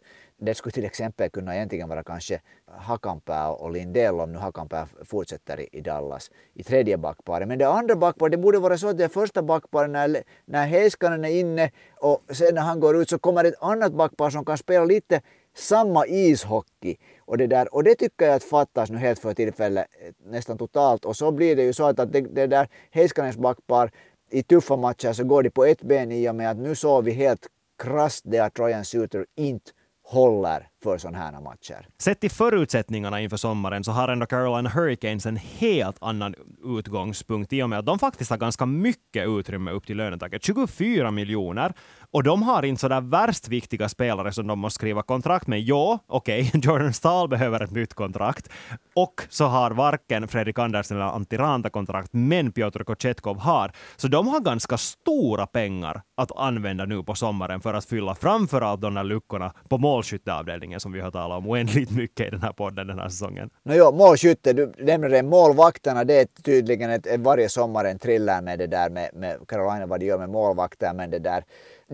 det 0.45 0.55
skulle 0.55 0.73
till 0.73 0.85
exempel 0.85 1.31
kunna 1.31 1.55
egentligen 1.55 1.89
vara 1.89 2.03
kanske 2.03 2.41
Hakanpää 2.67 3.49
och 3.49 3.71
Lindell 3.71 4.21
om 4.21 4.33
nu 4.33 4.39
Hakanpää 4.39 4.87
fortsätter 5.05 5.75
i 5.77 5.81
Dallas 5.81 6.31
i 6.55 6.63
tredje 6.63 6.97
backparet. 6.97 7.49
Men 7.49 7.59
det 7.59 7.69
andra 7.69 7.97
backparet, 7.97 8.33
det 8.33 8.39
borde 8.39 8.59
vara 8.59 8.79
så 8.79 8.89
att 8.89 8.99
det 8.99 9.09
första 9.09 9.43
backparet 9.43 9.91
när, 9.91 10.23
när 10.45 10.67
Heiskanen 10.67 11.25
är 11.25 11.29
inne 11.29 11.71
och 12.01 12.23
sen 12.33 12.55
när 12.55 12.63
han 12.63 12.81
går 12.81 13.03
ut 13.03 13.11
så 13.11 13.19
kommer 13.19 13.45
ett 13.45 13.63
annat 13.63 13.93
backpar 13.93 14.31
som 14.31 14.45
kan 14.45 14.59
spela 14.59 14.85
lite 14.85 15.21
samma 15.55 16.07
ishockey. 16.07 16.97
Och 17.21 17.39
det, 17.39 17.47
där, 17.47 17.75
och 17.75 17.85
det 17.85 17.95
tycker 17.95 18.27
jag 18.27 18.35
att 18.35 18.45
fattas 18.45 18.91
nu 18.91 18.99
helt 18.99 19.19
för 19.19 19.35
tillfället 19.35 19.87
nästan 20.27 20.59
totalt. 20.59 21.05
Och 21.05 21.17
så 21.17 21.33
blir 21.33 21.57
det 21.57 21.63
ju 21.63 21.73
så 21.73 21.85
att, 21.85 22.01
att 22.01 22.13
det, 22.13 22.21
det 22.21 22.47
där 22.47 22.69
Heiskanens 22.91 23.37
backpar 23.37 23.91
i 24.31 24.43
tuffa 24.43 24.77
matcher 24.77 25.13
så 25.13 25.25
går 25.25 25.43
de 25.43 25.51
på 25.51 25.65
ett 25.65 25.83
ben 25.83 26.13
i 26.13 26.29
och 26.29 26.35
med 26.35 26.51
att 26.51 26.57
nu 26.57 26.75
såg 26.75 27.05
vi 27.05 27.13
helt 27.13 27.47
krasst 27.83 28.23
det 28.25 28.39
att 28.39 28.59
Ryan 28.59 28.85
Suter 28.85 29.27
inte 29.37 29.71
håller 30.13 30.72
för 30.83 30.99
sådana 30.99 31.19
här 31.19 31.41
matcher. 31.41 31.87
Sett 31.99 32.21
till 32.21 32.31
förutsättningarna 32.31 33.21
inför 33.21 33.37
sommaren 33.37 33.85
så 33.85 33.93
har 33.93 34.09
ändå 34.09 34.27
Carolina 34.27 34.71
Hurricanes 34.71 35.27
en 35.27 35.37
helt 35.37 35.97
annan 36.01 36.35
utgångspunkt 36.79 37.53
i 37.53 37.63
och 37.63 37.71
med 37.71 37.79
att 37.79 37.87
de 37.87 37.99
faktiskt 37.99 38.31
har 38.31 38.39
ganska 38.39 38.67
mycket 38.67 39.29
utrymme 39.29 39.71
upp 39.71 39.87
till 39.87 39.97
lönetaket. 39.97 40.45
24 40.45 41.11
miljoner. 41.11 41.73
Och 42.11 42.23
de 42.23 42.43
har 42.43 42.63
inte 42.63 42.81
sådär 42.81 43.01
värst 43.01 43.49
viktiga 43.49 43.89
spelare 43.89 44.33
som 44.33 44.47
de 44.47 44.59
måste 44.59 44.75
skriva 44.75 45.03
kontrakt 45.03 45.47
med. 45.47 45.61
Ja, 45.61 45.99
okej, 46.07 46.49
okay, 46.49 46.61
Jordan 46.65 46.93
Stahl 46.93 47.29
behöver 47.29 47.61
ett 47.63 47.71
nytt 47.71 47.95
kontrakt. 47.95 48.49
Och 48.95 49.23
så 49.29 49.45
har 49.45 49.71
varken 49.71 50.29
Fredrik 50.29 50.59
Andersen 50.59 50.97
eller 50.97 51.07
Antti 51.07 51.37
Ranta 51.37 51.71
kontrakt, 51.71 52.09
men 52.13 52.53
Piotr 52.53 52.85
Kochetkov 52.85 53.39
har. 53.39 53.73
Så 53.97 54.09
de 54.09 54.29
har 54.29 54.41
ganska 54.41 54.79
stora 54.79 55.47
pengar 55.47 56.03
att 56.17 56.37
använda 56.37 56.85
nu 56.85 57.03
på 57.03 57.15
sommaren 57.15 57.61
för 57.61 57.75
att 57.75 57.85
fylla 57.85 58.15
framförallt 58.15 58.81
de 58.81 58.95
där 58.95 59.05
luckorna 59.05 59.53
på 59.69 59.79
målskytteavdelningen 59.79 60.72
som 60.81 60.93
vi 60.93 61.01
har 61.01 61.11
talat 61.11 61.39
om 61.39 61.51
oändligt 61.51 61.91
mycket 61.91 62.27
i 62.27 62.31
den 62.31 62.43
här 62.43 62.53
podden 62.53 62.87
den 62.87 62.99
här 62.99 63.09
säsongen. 63.09 63.51
No, 63.63 63.75
jo, 63.75 63.93
målskytte, 63.93 64.53
du 64.53 64.73
nämnde 64.79 65.23
målvakterna, 65.23 66.05
det 66.05 66.15
är 66.15 66.27
tydligen 66.43 66.91
ett 66.91 67.07
varje 67.21 67.49
sommar 67.49 67.85
en 67.85 67.99
thriller 67.99 68.43
med 68.43 68.59
det 68.59 68.67
där 68.67 68.91
med, 68.91 69.11
med 69.15 69.49
Carolina 69.49 69.87
vad 69.87 70.01
de 70.01 70.07
gör 70.07 70.19
med 70.19 70.31
målvakter, 70.31 70.95
men 70.95 71.11
det 71.11 71.19
där 71.19 71.45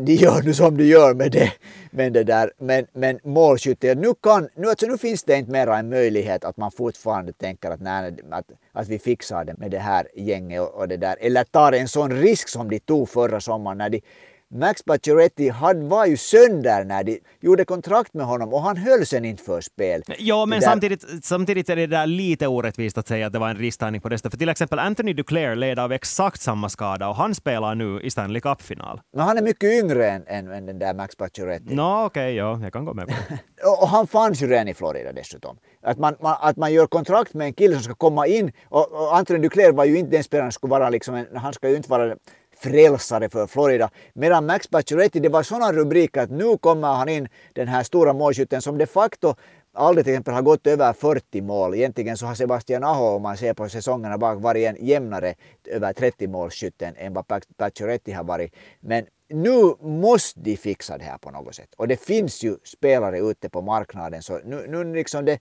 de 0.07 0.15
gör 0.15 0.43
nu 0.43 0.55
som 0.55 0.77
de 0.77 0.85
gör 0.85 1.15
med 1.15 1.33
det. 1.33 1.53
Men, 1.91 2.13
det 2.13 2.25
där, 2.25 2.53
men, 2.59 2.87
men 2.93 3.19
målskytte, 3.25 3.95
nu, 3.95 4.15
kan, 4.23 4.49
nu, 4.55 4.69
alltså, 4.69 4.87
nu 4.87 4.99
finns 4.99 5.25
det 5.25 5.37
inte 5.37 5.51
mera 5.51 5.79
en 5.79 5.89
möjlighet 5.89 6.45
att 6.45 6.57
man 6.57 6.71
fortfarande 6.71 7.33
tänker 7.33 7.71
att, 7.71 7.81
nej, 7.81 8.17
att, 8.31 8.47
att 8.73 8.89
vi 8.89 8.99
fixar 8.99 9.45
det 9.45 9.59
med 9.59 9.71
det 9.71 9.79
här 9.79 10.09
gänget 10.17 10.61
och, 10.61 10.75
och 10.75 10.89
det 10.89 10.97
där. 10.97 11.17
Eller 11.21 11.45
tar 11.45 11.73
en 11.73 11.89
sån 11.89 12.13
risk 12.13 12.49
som 12.49 12.71
de 12.71 12.79
tog 12.79 13.09
förra 13.09 13.41
sommaren 13.41 13.79
när 13.79 13.91
de 13.91 14.01
Max 14.55 14.83
Pacioretty 14.83 15.51
var 15.89 16.07
ju 16.07 16.17
sönder 16.17 16.85
när 16.85 17.05
de 17.05 17.21
gjorde 17.41 17.65
kontrakt 17.65 18.15
med 18.15 18.27
honom 18.27 18.55
och 18.55 18.63
han 18.63 18.77
höll 18.77 19.07
sen 19.07 19.25
inte 19.25 19.43
för 19.43 19.61
spel. 19.61 20.03
Ja, 20.19 20.47
men 20.47 20.63
samtidigt, 20.63 21.25
samtidigt 21.25 21.71
är 21.71 21.77
det 21.77 21.87
där 21.87 22.07
lite 22.07 22.47
orättvist 22.47 22.99
att 22.99 23.09
säga 23.09 23.27
att 23.27 23.33
det 23.33 23.39
var 23.39 23.49
en 23.49 23.57
risktagning 23.57 24.01
på 24.01 24.09
det. 24.09 24.23
För 24.23 24.39
till 24.39 24.49
exempel 24.49 24.79
Anthony 24.79 25.13
Duclair 25.13 25.57
led 25.57 25.79
av 25.79 25.93
exakt 25.93 26.41
samma 26.41 26.69
skada 26.69 27.09
och 27.09 27.17
han 27.17 27.35
spelar 27.35 27.75
nu 27.75 28.01
i 28.01 28.11
Stanley 28.11 28.41
Cup-final. 28.41 29.01
Men 29.13 29.27
han 29.27 29.39
är 29.39 29.43
mycket 29.43 29.85
yngre 29.85 30.11
än, 30.11 30.27
än, 30.27 30.53
än 30.53 30.67
den 30.67 30.79
där 30.79 30.95
Max 30.95 31.17
Pacioretty. 31.17 31.75
Nå, 31.75 31.83
no, 31.83 32.07
okej, 32.07 32.23
okay, 32.23 32.35
ja, 32.35 32.61
jag 32.63 32.73
kan 32.73 32.85
gå 32.85 32.95
med 32.95 33.07
på 33.07 33.15
det. 33.29 33.65
och 33.83 33.89
han 33.89 34.07
fanns 34.07 34.43
ju 34.43 34.47
redan 34.47 34.69
i 34.69 34.75
Florida 34.75 35.13
dessutom. 35.13 35.57
Att 35.83 35.99
man, 35.99 36.15
man, 36.21 36.37
att 36.41 36.57
man 36.57 36.73
gör 36.73 36.87
kontrakt 36.87 37.35
med 37.35 37.47
en 37.47 37.53
kille 37.53 37.75
som 37.75 37.83
ska 37.83 37.95
komma 37.95 38.27
in 38.27 38.53
och, 38.69 38.93
och 38.93 39.17
Anthony 39.17 39.39
Duclair 39.39 39.73
var 39.73 39.85
ju 39.85 39.99
inte 39.99 40.11
den 40.11 40.25
spelaren 40.25 40.53
som 40.53 40.59
skulle 40.59 40.71
vara 40.71 40.91
liksom 40.91 41.15
en, 41.15 41.27
han 41.37 41.53
ska 41.53 41.69
ju 41.69 41.77
inte 41.77 41.91
vara 41.91 42.15
frälsare 42.61 43.29
för 43.29 43.47
Florida. 43.47 43.91
Medan 44.13 44.47
Max 44.47 44.67
Pacioretty, 44.67 45.21
det 45.21 45.29
var 45.29 45.43
sådana 45.43 45.73
rubriker 45.73 46.21
att 46.21 46.31
nu 46.31 46.59
kommer 46.59 46.89
han 46.89 47.09
in, 47.09 47.29
den 47.53 47.69
här 47.69 47.83
stora 47.83 48.13
målskytten 48.13 48.63
som 48.63 48.79
de 48.79 48.87
facto 48.87 49.35
aldrig 49.73 50.05
till 50.05 50.15
exempel 50.15 50.35
har 50.35 50.43
gått 50.43 50.67
över 50.67 50.93
40 50.93 51.41
mål. 51.43 51.75
Egentligen 51.75 52.17
så 52.17 52.27
har 52.27 52.35
Sebastian 52.35 52.85
Aho, 52.85 53.05
om 53.05 53.23
man 53.23 53.37
ser 53.37 53.55
på 53.55 53.69
säsongerna 53.69 54.19
bak, 54.19 54.43
varit 54.43 54.67
en 54.67 54.87
jämnare 54.87 55.35
över 55.67 55.93
30 55.93 56.27
målskytten 56.27 56.95
än 56.97 57.15
vad 57.15 57.25
Pacioretty 57.57 58.13
har 58.13 58.25
varit. 58.25 58.55
Men 58.81 59.07
nu 59.29 59.75
måste 59.81 60.41
de 60.41 60.57
fixa 60.57 60.99
det 60.99 61.05
här 61.05 61.19
på 61.19 61.31
något 61.31 61.55
sätt. 61.55 61.75
Och 61.77 61.89
det 61.89 61.97
finns 61.97 62.43
ju 62.43 62.57
spelare 62.65 63.19
ute 63.19 63.49
på 63.49 63.63
marknaden 63.63 64.23
så 64.23 64.41
nu, 64.45 64.67
nu 64.69 64.95
liksom 64.95 65.25
det, 65.25 65.39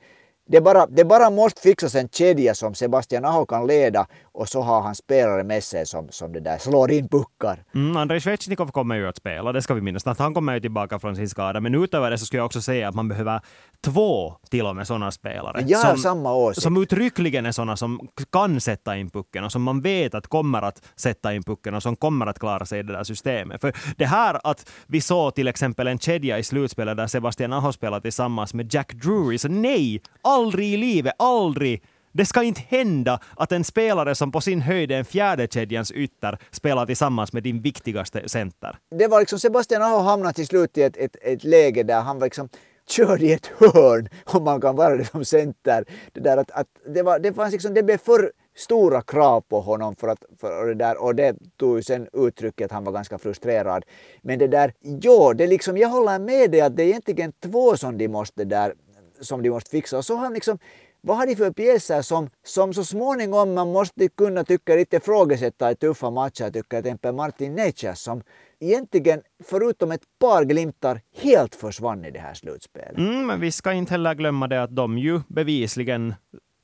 det 0.47 0.61
bara, 0.61 0.85
det 0.87 1.05
bara 1.05 1.29
måste 1.29 1.61
fixas 1.61 1.95
en 1.95 2.09
kedja 2.09 2.55
som 2.55 2.75
Sebastian 2.75 3.25
Aho 3.25 3.45
kan 3.45 3.67
leda 3.67 4.07
och 4.37 4.49
så 4.49 4.61
har 4.61 4.81
han 4.81 4.95
spelare 4.95 5.43
med 5.43 5.63
sig 5.63 5.85
som, 5.85 6.07
som 6.09 6.33
det 6.33 6.39
där 6.39 6.57
slår 6.57 6.91
in 6.91 7.09
puckar. 7.09 7.63
Mm, 7.75 7.97
Andrei 7.97 8.21
Svetjnikov 8.21 8.71
kommer 8.71 8.95
ju 8.95 9.07
att 9.07 9.17
spela, 9.17 9.51
det 9.51 9.61
ska 9.61 9.73
vi 9.73 9.81
minnas. 9.81 10.07
Att 10.07 10.19
han 10.19 10.33
kommer 10.33 10.53
ju 10.53 10.59
tillbaka 10.59 10.99
från 10.99 11.15
sin 11.15 11.29
skada. 11.29 11.59
Men 11.59 11.75
utöver 11.75 12.11
det 12.11 12.17
så 12.17 12.25
skulle 12.25 12.39
jag 12.39 12.45
också 12.45 12.61
säga 12.61 12.89
att 12.89 12.95
man 12.95 13.07
behöver 13.07 13.41
två 13.81 14.33
till 14.49 14.65
och 14.65 14.75
med 14.75 14.87
sådana 14.87 15.11
spelare. 15.11 15.63
Jag 15.67 15.79
har 15.79 15.95
samma 15.95 16.33
åsikt. 16.33 16.63
Som 16.63 16.81
uttryckligen 16.83 17.45
är 17.45 17.51
sådana 17.51 17.77
som 17.77 18.07
kan 18.31 18.61
sätta 18.61 18.97
in 18.97 19.09
pucken 19.09 19.43
och 19.43 19.51
som 19.51 19.63
man 19.63 19.81
vet 19.81 20.15
att 20.15 20.27
kommer 20.27 20.61
att 20.61 20.81
sätta 20.95 21.33
in 21.33 21.43
pucken 21.43 21.73
och 21.75 21.83
som 21.83 21.95
kommer 21.95 22.25
att 22.27 22.39
klara 22.39 22.65
sig 22.65 22.79
i 22.79 22.83
det 22.83 22.93
där 22.93 23.03
systemet. 23.03 23.61
För 23.61 23.73
det 23.97 24.05
här 24.05 24.39
att 24.43 24.69
vi 24.87 25.01
såg 25.01 25.35
till 25.35 25.47
exempel 25.47 25.87
en 25.87 25.99
kedja 25.99 26.39
i 26.39 26.43
slutspelet 26.43 26.97
där 26.97 27.07
Sebastian 27.07 27.53
Aho 27.53 27.73
spelade 27.73 28.01
tillsammans 28.01 28.53
med 28.53 28.73
Jack 28.73 28.93
Drury, 28.93 29.37
så 29.37 29.47
nej, 29.47 30.01
aldrig 30.23 30.73
i 30.73 30.77
livet, 30.77 31.13
aldrig 31.19 31.83
det 32.11 32.25
ska 32.25 32.43
inte 32.43 32.61
hända 32.67 33.19
att 33.35 33.51
en 33.51 33.63
spelare 33.63 34.15
som 34.15 34.31
på 34.31 34.41
sin 34.41 34.61
höjd 34.61 34.91
är 34.91 34.97
en 34.97 35.05
fjärdekedjans 35.05 35.91
ytter 35.91 36.37
spelar 36.51 36.85
tillsammans 36.85 37.33
med 37.33 37.43
din 37.43 37.61
viktigaste 37.61 38.29
center. 38.29 38.77
Det 38.95 39.07
var 39.07 39.19
liksom 39.19 39.39
Sebastian 39.39 39.81
Aho 39.81 39.99
hamnade 39.99 40.33
till 40.33 40.47
slut 40.47 40.77
i 40.77 40.81
ett, 40.81 40.97
ett, 40.97 41.15
ett 41.21 41.43
läge 41.43 41.83
där 41.83 42.01
han 42.01 42.19
var 42.19 42.25
liksom 42.25 42.49
körd 42.89 43.21
i 43.21 43.33
ett 43.33 43.47
hörn, 43.47 44.09
om 44.25 44.43
man 44.43 44.61
kan 44.61 44.75
vara 44.75 44.97
det 44.97 45.05
som 45.05 45.25
center. 45.25 45.85
Det, 46.13 46.19
där 46.19 46.37
att, 46.37 46.51
att 46.51 46.67
det, 46.93 47.03
var, 47.03 47.19
det, 47.19 47.33
fanns 47.33 47.51
liksom, 47.51 47.73
det 47.73 47.83
blev 47.83 47.97
för 47.97 48.31
stora 48.55 49.01
krav 49.01 49.41
på 49.41 49.61
honom 49.61 49.95
för 49.95 50.07
att, 50.07 50.23
för 50.41 50.67
det 50.67 50.73
där, 50.73 51.03
och 51.03 51.15
det 51.15 51.35
tog 51.57 51.77
ju 51.77 51.83
sen 51.83 52.07
uttrycket 52.13 52.65
att 52.65 52.71
han 52.71 52.83
var 52.83 52.91
ganska 52.91 53.17
frustrerad. 53.17 53.85
Men 54.21 54.39
det 54.39 54.47
där, 54.47 54.73
ja, 54.79 55.33
det 55.33 55.47
liksom, 55.47 55.77
jag 55.77 55.89
håller 55.89 56.19
med 56.19 56.51
dig 56.51 56.61
att 56.61 56.77
det 56.77 56.83
är 56.83 56.87
egentligen 56.87 57.33
två 57.43 57.77
som 57.77 57.97
de 57.97 58.07
måste 58.07 58.45
där 58.45 58.73
som 59.21 59.43
de 59.43 59.49
måste 59.49 59.69
fixa. 59.69 59.97
Och 59.97 60.05
så 60.05 60.15
har 60.15 60.23
han 60.23 60.33
liksom 60.33 60.59
vad 61.01 61.17
har 61.17 61.25
de 61.27 61.35
för 61.35 61.51
pjäser 61.51 62.01
som, 62.01 62.29
som 62.45 62.73
så 62.73 62.83
småningom 62.83 63.53
man 63.53 63.71
måste 63.71 64.07
kunna 64.07 64.43
tycka 64.43 64.75
lite 64.75 64.97
ifrågasätta 64.97 65.71
i 65.71 65.75
tuffa 65.75 66.09
matcher, 66.09 66.45
tycker 66.51 66.77
jag 66.77 66.83
till 66.83 66.89
exempel 66.89 67.15
Martin 67.15 67.55
Neitschers 67.55 67.97
som 67.97 68.21
egentligen 68.59 69.21
förutom 69.43 69.91
ett 69.91 70.03
par 70.19 70.43
glimtar 70.43 71.01
helt 71.15 71.55
försvann 71.55 72.05
i 72.05 72.11
det 72.11 72.19
här 72.19 72.33
slutspelet. 72.33 72.97
Mm, 72.97 73.27
men 73.27 73.39
vi 73.39 73.51
ska 73.51 73.73
inte 73.73 73.93
heller 73.93 74.13
glömma 74.13 74.47
det 74.47 74.63
att 74.63 74.75
de 74.75 74.97
ju 74.97 75.21
bevisligen 75.27 76.15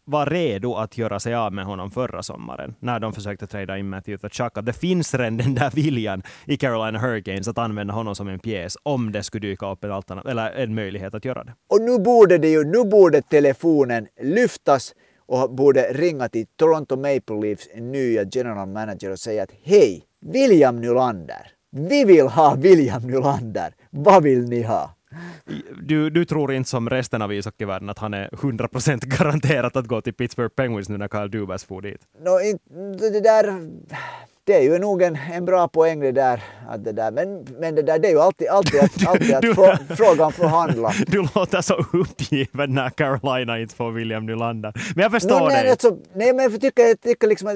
var 0.05 0.25
redo 0.25 0.75
att 0.75 0.97
göra 0.97 1.19
sig 1.19 1.35
av 1.35 1.53
med 1.53 1.65
honom 1.65 1.91
förra 1.91 2.23
sommaren, 2.23 2.75
när 2.79 2.99
de 2.99 3.13
försökte 3.13 3.47
trada 3.47 3.77
in 3.77 3.89
Matthew 3.89 4.29
Tkachuk. 4.29 4.65
Det 4.65 4.73
finns 4.73 5.13
redan 5.13 5.37
den 5.37 5.55
där 5.55 5.71
viljan 5.71 6.23
i 6.45 6.57
Carolina 6.57 6.99
Hurricanes 6.99 7.47
att 7.47 7.57
använda 7.57 7.93
honom 7.93 8.15
som 8.15 8.27
en 8.27 8.39
pjäs 8.39 8.77
om 8.83 9.11
det 9.11 9.23
skulle 9.23 9.47
dyka 9.47 9.71
upp 9.71 9.83
en, 9.83 9.91
alternativ, 9.91 10.31
eller 10.31 10.51
en 10.51 10.75
möjlighet 10.75 11.13
att 11.13 11.25
göra 11.25 11.43
det. 11.43 11.53
Och 11.69 11.81
nu 11.81 11.99
borde 11.99 12.37
det 12.37 12.49
ju, 12.49 12.63
nu 12.63 12.83
borde 12.83 13.21
telefonen 13.21 14.07
lyftas 14.21 14.93
och 15.25 15.55
borde 15.55 15.81
ringa 15.81 16.29
till 16.29 16.45
Toronto 16.55 16.95
Maple 16.95 17.41
Leafs 17.41 17.67
nya 17.75 18.23
general 18.31 18.67
manager 18.67 19.11
och 19.11 19.19
säga 19.19 19.43
att 19.43 19.51
hej, 19.63 20.03
William 20.25 20.81
Nylander, 20.81 21.47
vi 21.71 22.05
vill 22.05 22.27
ha 22.27 22.55
William 22.55 23.01
Nylander, 23.01 23.73
vad 23.89 24.23
vill 24.23 24.49
ni 24.49 24.63
ha? 24.63 24.95
Du, 25.81 26.09
du 26.09 26.25
tror 26.25 26.53
inte 26.53 26.69
som 26.69 26.89
resten 26.89 27.21
av 27.21 27.33
ishockeyvärlden 27.33 27.89
att 27.89 27.99
han 27.99 28.13
är 28.13 28.27
100% 28.27 29.05
garanterat 29.17 29.75
att 29.75 29.87
gå 29.87 30.01
till 30.01 30.13
Pittsburgh 30.13 30.53
Penguins 30.55 30.89
nu 30.89 30.97
när 30.97 31.07
Kyle 31.07 31.31
Dubas 31.31 31.63
får 31.63 31.81
dit? 31.81 32.01
No, 32.19 32.39
det 33.11 33.19
där 33.19 33.69
det 34.45 34.53
är 34.53 34.61
ju 34.61 34.79
nog 34.79 35.01
en, 35.01 35.17
en 35.33 35.45
bra 35.45 35.67
poäng 35.67 35.99
det 35.99 36.11
där. 36.11 36.43
Att 36.67 36.83
det 36.83 36.91
där. 36.91 37.11
Men, 37.11 37.47
men 37.59 37.75
det 37.75 37.81
där 37.81 37.99
det 37.99 38.07
är 38.07 38.11
ju 38.11 38.19
alltid, 38.19 38.47
alltid 38.47 38.79
att, 38.79 39.07
alltid 39.07 39.33
att 39.33 39.41
du, 39.41 39.55
frågan 39.95 40.31
förhandla. 40.31 40.91
Du 41.07 41.27
låter 41.35 41.61
så 41.61 41.85
uppgiven 41.93 42.73
när 42.73 42.89
Carolina 42.89 43.59
inte 43.59 43.75
får 43.75 43.91
William 43.91 44.25
Nylander. 44.25 44.73
Men 44.95 45.03
jag 45.03 45.11
förstår 45.11 45.39
no, 45.39 45.47
nej, 45.47 45.61
dig. 45.63 45.71
Alltså, 45.71 45.97
nej, 46.13 46.33
men 46.33 46.51
jag 46.51 46.61
tycker, 46.61 46.83
jag 46.83 47.01
tycker 47.01 47.27
liksom 47.27 47.47
att 47.47 47.55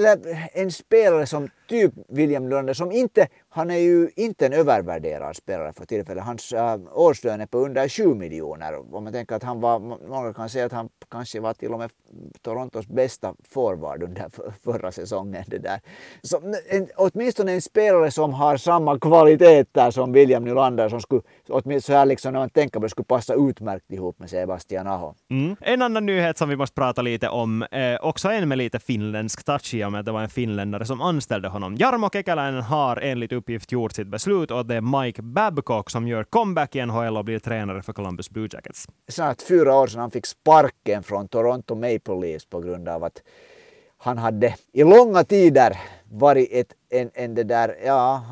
en 0.54 0.72
spelare 0.72 1.26
som 1.26 1.50
typ 1.68 1.94
William 2.08 2.44
Nylander 2.44 2.74
som 2.74 2.92
inte, 2.92 3.28
han 3.50 3.72
är 3.72 3.78
ju 3.78 4.10
inte 4.16 4.46
en 4.46 4.54
övervärderad 4.54 5.36
spelare 5.36 5.74
för 5.74 5.86
tillfället. 5.86 6.24
Hans 6.24 6.54
äh, 6.54 6.80
årslön 6.94 7.42
är 7.42 7.46
på 7.46 7.58
under 7.58 7.90
7 7.90 8.16
miljoner. 8.16 8.96
Om 8.96 9.04
man 9.04 9.14
tänker 9.14 9.36
att 9.36 9.44
han 9.44 9.62
var, 9.62 9.80
många 10.10 10.34
kan 10.34 10.50
säga 10.50 10.66
att 10.66 10.72
han 10.72 10.90
kanske 11.12 11.40
var 11.40 11.54
till 11.54 11.74
och 11.74 11.80
med 11.80 11.90
Torontos 12.42 12.88
bästa 12.88 13.34
forward 13.50 14.04
under 14.04 14.26
förra 14.64 14.92
säsongen. 14.92 15.44
Det 15.48 15.58
där. 15.58 15.80
Så, 16.22 16.42
en, 16.70 16.88
åtminstone 16.96 17.52
en 17.52 17.62
spelare 17.62 18.12
som 18.12 18.34
har 18.34 18.58
samma 18.58 19.00
kvaliteter 19.00 19.92
som 19.92 20.12
William 20.12 20.44
Nylander 20.44 20.90
som 20.90 21.02
skulle, 21.02 21.22
åtminstone 21.50 21.82
så 21.82 21.94
här 21.94 22.06
liksom 22.06 22.34
när 22.34 22.40
man 22.40 22.50
tänker 22.50 22.80
på 22.80 22.86
det, 22.86 22.90
skulle 22.90 23.06
passa 23.06 23.34
utmärkt 23.34 23.92
ihop 23.92 24.20
med 24.20 24.30
Sebastian 24.30 24.88
Aho. 24.88 25.16
Mm. 25.30 25.56
En 25.62 25.82
annan 25.82 26.06
nyhet 26.06 26.38
som 26.38 26.50
vi 26.50 26.56
måste 26.56 26.76
prata 26.76 27.02
lite 27.02 27.30
om, 27.30 27.64
eh, 27.64 27.96
också 28.02 28.30
en 28.30 28.50
med 28.50 28.58
lite 28.58 28.80
finländsk 28.80 29.44
touch 29.44 29.74
i 29.74 29.84
och 29.84 29.92
med 29.92 30.00
att 30.00 30.06
det 30.06 30.12
var 30.12 30.22
en 30.22 30.30
finländare 30.30 30.86
som 30.86 31.02
anställde 31.02 31.48
honom. 31.48 31.57
Jarmo 31.64 32.10
Kekäläinen 32.10 32.62
har 32.62 32.98
enligt 32.98 33.32
uppgift 33.32 33.72
gjort 33.72 33.94
sitt 33.94 34.08
beslut 34.08 34.52
och 34.52 34.66
det 34.66 34.76
är 34.76 35.04
Mike 35.04 35.22
Babcock 35.22 35.90
som 35.90 36.08
gör 36.08 36.24
comeback 36.24 36.76
i 36.76 36.86
NHL 36.86 37.18
och 37.18 37.26
blir 37.26 37.40
tränare 37.40 37.82
för 37.82 37.94
Columbus 37.94 38.30
Blue 38.30 38.50
Jackets. 38.52 38.88
Snart 39.08 39.42
fyra 39.42 39.76
år 39.76 39.88
sedan 39.88 40.02
han 40.02 40.12
fick 40.12 40.26
sparken 40.26 41.04
från 41.04 41.28
Toronto 41.28 41.76
Maple 41.76 42.16
Leafs 42.22 42.46
på 42.46 42.60
grund 42.60 42.90
av 42.90 43.04
att 43.04 43.22
han 43.98 44.18
hade 44.18 44.56
i 44.74 44.84
långa 44.84 45.24
tider 45.24 45.78
varit 46.12 46.50
ett, 46.52 46.74
en, 46.90 47.10
en 47.14 47.36
det 47.36 47.44
där, 47.44 47.76
ja, 47.86 48.24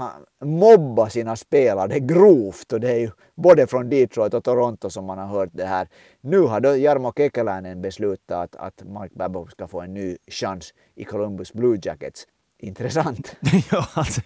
mobba 0.44 1.10
sina 1.10 1.36
spelare 1.36 2.00
grovt 2.00 2.74
och 2.74 2.80
det 2.80 2.92
är 2.92 3.00
ju 3.00 3.12
både 3.36 3.68
från 3.68 3.90
Detroit 3.90 4.34
och 4.34 4.44
Toronto 4.44 4.90
som 4.90 5.06
man 5.06 5.18
har 5.18 5.28
hört 5.28 5.50
det 5.52 5.66
här. 5.66 5.88
Nu 6.22 6.40
har 6.40 6.60
då 6.60 6.76
Jarmo 6.76 7.14
Kekäläinen 7.18 7.82
beslutat 7.82 8.56
att, 8.56 8.56
att 8.56 8.88
Mike 8.88 9.16
Babcock 9.16 9.52
ska 9.52 9.68
få 9.68 9.82
en 9.82 9.94
ny 9.94 10.18
chans 10.28 10.74
i 10.96 11.04
Columbus 11.04 11.54
Blue 11.54 11.80
Jackets. 11.82 12.28
Intressant. 12.60 13.36
ja, 13.72 13.88
alltså, 13.94 14.22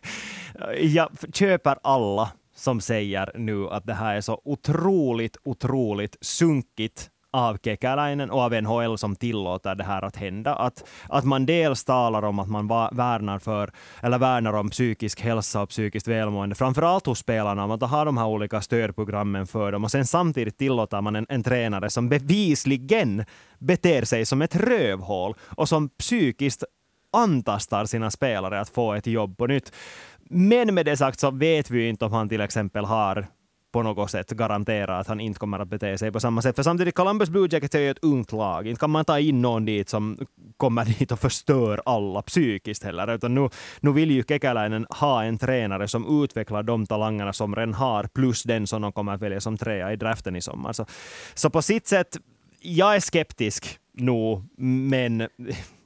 jag 0.78 1.10
köper 1.34 1.78
alla 1.84 2.32
som 2.56 2.82
säger 2.82 3.32
nu 3.36 3.70
att 3.70 3.86
det 3.86 3.94
här 3.94 4.16
är 4.16 4.22
så 4.22 4.42
otroligt, 4.44 5.38
otroligt 5.44 6.18
sunkigt 6.22 7.10
av 7.32 7.58
Kekäläinen 7.64 8.32
och 8.32 8.42
av 8.42 8.54
NHL 8.54 8.98
som 8.98 9.16
tillåter 9.16 9.76
det 9.76 9.84
här 9.84 10.02
att 10.02 10.16
hända. 10.16 10.56
Att, 10.56 10.90
att 11.10 11.26
man 11.26 11.46
dels 11.46 11.84
talar 11.84 12.24
om 12.24 12.40
att 12.40 12.50
man 12.50 12.68
värnar, 12.68 13.40
för, 13.40 13.72
eller 14.04 14.18
värnar 14.18 14.54
om 14.54 14.70
psykisk 14.70 15.22
hälsa 15.22 15.62
och 15.62 15.70
psykiskt 15.70 16.08
välmående, 16.08 16.56
framförallt 16.56 17.06
hos 17.06 17.20
spelarna, 17.20 17.68
man 17.68 17.82
har 17.82 18.06
de 18.06 18.18
här 18.18 18.28
olika 18.28 18.62
stödprogrammen 18.62 19.48
för 19.48 19.72
dem 19.72 19.84
och 19.84 19.92
sen 19.92 20.06
samtidigt 20.06 20.58
tillåter 20.58 21.02
man 21.02 21.16
en, 21.16 21.26
en 21.30 21.44
tränare 21.44 21.90
som 21.90 22.10
bevisligen 22.10 23.26
beter 23.60 24.06
sig 24.06 24.26
som 24.26 24.42
ett 24.42 24.56
rövhål 24.56 25.36
och 25.42 25.70
som 25.70 25.90
psykiskt 25.90 26.64
antastar 27.14 27.86
sina 27.86 28.12
spelare 28.12 28.60
att 28.60 28.70
få 28.70 28.94
ett 28.94 29.08
jobb 29.08 29.38
på 29.38 29.48
nytt. 29.48 29.74
Men 30.30 30.74
med 30.74 30.86
det 30.86 30.98
sagt 30.98 31.20
så 31.20 31.32
vet 31.32 31.70
vi 31.70 31.90
inte 31.90 32.06
om 32.06 32.14
han 32.14 32.30
till 32.30 32.42
exempel 32.42 32.86
har 32.86 33.28
på 33.72 33.84
något 33.84 34.12
sätt 34.12 34.32
garantera 34.32 34.98
att 34.98 35.08
han 35.08 35.20
inte 35.20 35.40
kommer 35.40 35.60
att 35.60 35.68
bete 35.68 35.98
sig 35.98 36.12
på 36.12 36.20
samma 36.20 36.42
sätt. 36.42 36.56
För 36.56 36.64
samtidigt, 36.64 36.96
Columbus 36.96 37.30
Blue 37.30 37.48
Jackets 37.52 37.76
är 37.76 37.80
ju 37.80 37.92
ett 37.92 38.04
ungt 38.04 38.32
lag. 38.32 38.68
Inte 38.68 38.80
kan 38.80 38.90
man 38.90 39.06
ta 39.06 39.20
in 39.20 39.42
någon 39.42 39.66
dit 39.66 39.90
som 39.90 40.18
kommer 40.58 40.86
dit 41.00 41.12
och 41.12 41.20
förstör 41.20 41.82
alla 41.86 42.22
psykiskt 42.22 42.84
heller. 42.84 43.14
Utan 43.14 43.36
nu, 43.36 43.50
nu 43.80 43.92
vill 43.92 44.12
ju 44.12 44.24
Kekäläinen 44.24 44.86
ha 44.90 45.24
en 45.24 45.38
tränare 45.38 45.88
som 45.88 46.24
utvecklar 46.24 46.64
de 46.64 46.86
talangerna 46.86 47.34
som 47.34 47.56
redan 47.56 47.74
har, 47.74 48.04
plus 48.04 48.44
den 48.44 48.68
som 48.68 48.82
de 48.82 48.92
kommer 48.92 49.14
att 49.14 49.22
välja 49.22 49.42
som 49.42 49.58
trea 49.58 49.94
i 49.94 49.96
draften 49.96 50.36
i 50.36 50.42
sommar. 50.42 50.74
Så, 50.74 50.86
så 51.34 51.50
på 51.50 51.62
sitt 51.62 51.88
sätt, 51.88 52.18
jag 52.62 52.96
är 52.96 53.00
skeptisk 53.00 53.80
nog, 54.00 54.44
men 54.58 55.28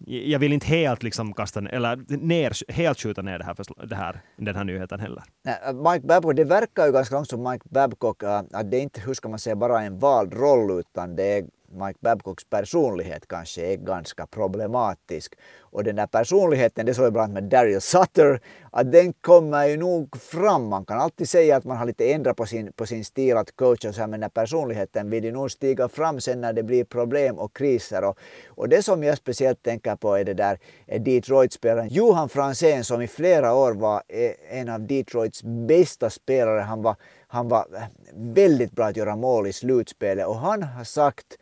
jag 0.05 0.39
vill 0.39 0.53
inte 0.53 0.67
helt 0.67 1.03
liksom 1.03 1.33
kasta 1.33 1.59
eller 1.59 2.17
ner, 2.17 2.71
helt 2.71 2.99
skjuta 2.99 3.21
ner 3.21 3.37
det 3.39 3.45
här, 3.45 3.85
det 3.87 3.95
här, 3.95 4.21
den 4.37 4.55
här 4.55 4.63
nyheten 4.63 4.99
heller. 4.99 5.23
Äh, 5.47 5.91
Mike 5.91 6.07
Babcock, 6.07 6.35
det 6.35 6.43
verkar 6.43 6.85
ju 6.85 6.91
ganska 6.91 7.15
långt 7.15 7.29
som 7.29 7.43
Mike 7.51 7.65
Babcock 7.69 8.23
äh, 8.23 8.41
att 8.51 8.71
det 8.71 8.79
inte, 8.79 9.01
hur 9.01 9.13
ska 9.13 9.29
man 9.29 9.39
säga, 9.39 9.55
bara 9.55 9.81
en 9.81 9.99
vald 9.99 10.33
roll 10.33 10.79
utan 10.79 11.15
det 11.15 11.23
är 11.23 11.43
Mike 11.73 11.99
Babcocks 12.01 12.45
personlighet 12.49 13.27
kanske 13.27 13.61
är 13.61 13.77
ganska 13.77 14.27
problematisk. 14.27 15.33
Och 15.73 15.83
den 15.83 15.95
där 15.95 16.07
personligheten, 16.07 16.85
det 16.85 16.93
såg 16.93 17.05
jag 17.05 17.13
bland 17.13 17.31
annat 17.31 17.43
med 17.43 17.51
Daryl 17.51 17.81
Sutter, 17.81 18.41
att 18.71 18.91
den 18.91 19.13
kommer 19.13 19.67
ju 19.67 19.77
nog 19.77 20.17
fram. 20.17 20.67
Man 20.67 20.85
kan 20.85 20.99
alltid 20.99 21.29
säga 21.29 21.57
att 21.57 21.63
man 21.63 21.77
har 21.77 21.85
lite 21.85 22.13
ändrat 22.13 22.37
på 22.37 22.45
sin, 22.45 22.73
på 22.73 22.85
sin 22.85 23.05
stil 23.05 23.37
att 23.37 23.55
coacha 23.55 23.89
och 23.89 23.95
så 23.95 24.01
här, 24.01 24.07
men 24.07 24.19
den 24.19 24.19
där 24.19 24.41
personligheten 24.41 25.09
vill 25.09 25.23
ju 25.23 25.31
nog 25.31 25.51
stiga 25.51 25.89
fram 25.89 26.21
sen 26.21 26.41
när 26.41 26.53
det 26.53 26.63
blir 26.63 26.83
problem 26.83 27.39
och 27.39 27.55
kriser. 27.55 28.03
Och, 28.03 28.17
och 28.47 28.69
det 28.69 28.83
som 28.83 29.03
jag 29.03 29.17
speciellt 29.17 29.63
tänker 29.63 29.95
på 29.95 30.15
är 30.15 30.23
det 30.23 30.33
där 30.33 30.59
eh, 30.87 31.01
Detroit-spelaren 31.01 31.89
Johan 31.89 32.29
Franzén 32.29 32.83
som 32.83 33.01
i 33.01 33.07
flera 33.07 33.53
år 33.53 33.73
var 33.73 34.03
eh, 34.07 34.59
en 34.59 34.69
av 34.69 34.87
Detroits 34.87 35.43
bästa 35.43 36.09
spelare. 36.09 36.59
Han 36.59 36.81
var, 36.81 36.95
han 37.27 37.49
var 37.49 37.67
eh, 37.75 37.81
väldigt 38.13 38.71
bra 38.71 38.85
att 38.85 38.97
göra 38.97 39.15
mål 39.15 39.47
i 39.47 39.53
slutspelet 39.53 40.27
och 40.27 40.35
han 40.35 40.63
har 40.63 40.83
sagt 40.83 41.37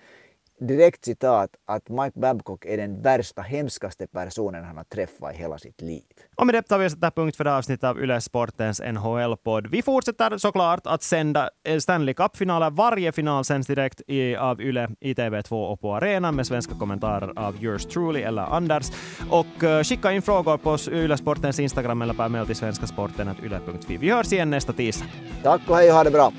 direkt 0.67 1.06
citat 1.06 1.50
att 1.67 1.89
Mike 1.89 2.19
Babcock 2.19 2.65
är 2.65 2.78
den 2.78 3.02
värsta, 3.02 3.41
hemskaste 3.41 4.08
personen 4.08 4.63
han 4.63 4.78
har 4.78 4.84
träffat 4.84 5.34
i 5.34 5.38
hela 5.38 5.58
sitt 5.58 5.82
liv. 5.82 6.04
Och 6.36 6.45
med 6.45 6.56
det 6.56 6.62
tar 6.62 6.78
vi 6.78 6.88
och 6.88 6.91
sätter 6.91 7.12
punkt 7.12 7.38
för 7.38 7.43
det 7.43 7.56
avsnittet 7.56 7.84
av 7.84 8.00
Yle 8.04 8.21
Sportens 8.21 8.82
NHL-podd. 8.82 9.67
Vi 9.67 9.82
fortsätter 9.82 10.38
såklart 10.38 10.88
att 10.88 11.04
sända 11.04 11.50
Stanley 11.80 12.13
Cup-finaler. 12.13 12.69
Varje 12.69 13.12
final 13.12 13.45
sänds 13.45 13.67
direkt 13.67 14.02
i, 14.08 14.36
av 14.36 14.62
Yle 14.62 14.89
i 15.00 15.13
TV2 15.13 15.71
och 15.71 15.82
på 15.82 15.95
arenan 15.95 16.36
med 16.36 16.47
svenska 16.47 16.76
kommentarer 16.76 17.34
av 17.36 17.63
yours 17.63 17.86
truly 17.86 18.21
eller 18.21 18.41
Anders. 18.41 18.86
Och 19.30 19.63
uh, 19.63 19.84
skicka 19.84 20.12
in 20.12 20.21
frågor 20.21 20.58
på 20.58 20.78
Yle 20.91 21.17
Sportens 21.17 21.60
Instagram 21.60 22.02
eller 22.02 22.13
per 22.13 22.30
mail 22.30 22.45
till 22.45 22.56
svenskasporten.yle.fi. 22.56 23.97
Vi 23.97 24.10
hörs 24.10 24.34
igen 24.34 24.50
nästa 24.50 24.74
tisdag. 24.74 25.06
Tack 25.43 25.62
och 25.69 25.76
hej 25.76 25.89
och 25.89 25.95
ha 25.95 26.04
det 26.04 26.12
bra. 26.12 26.34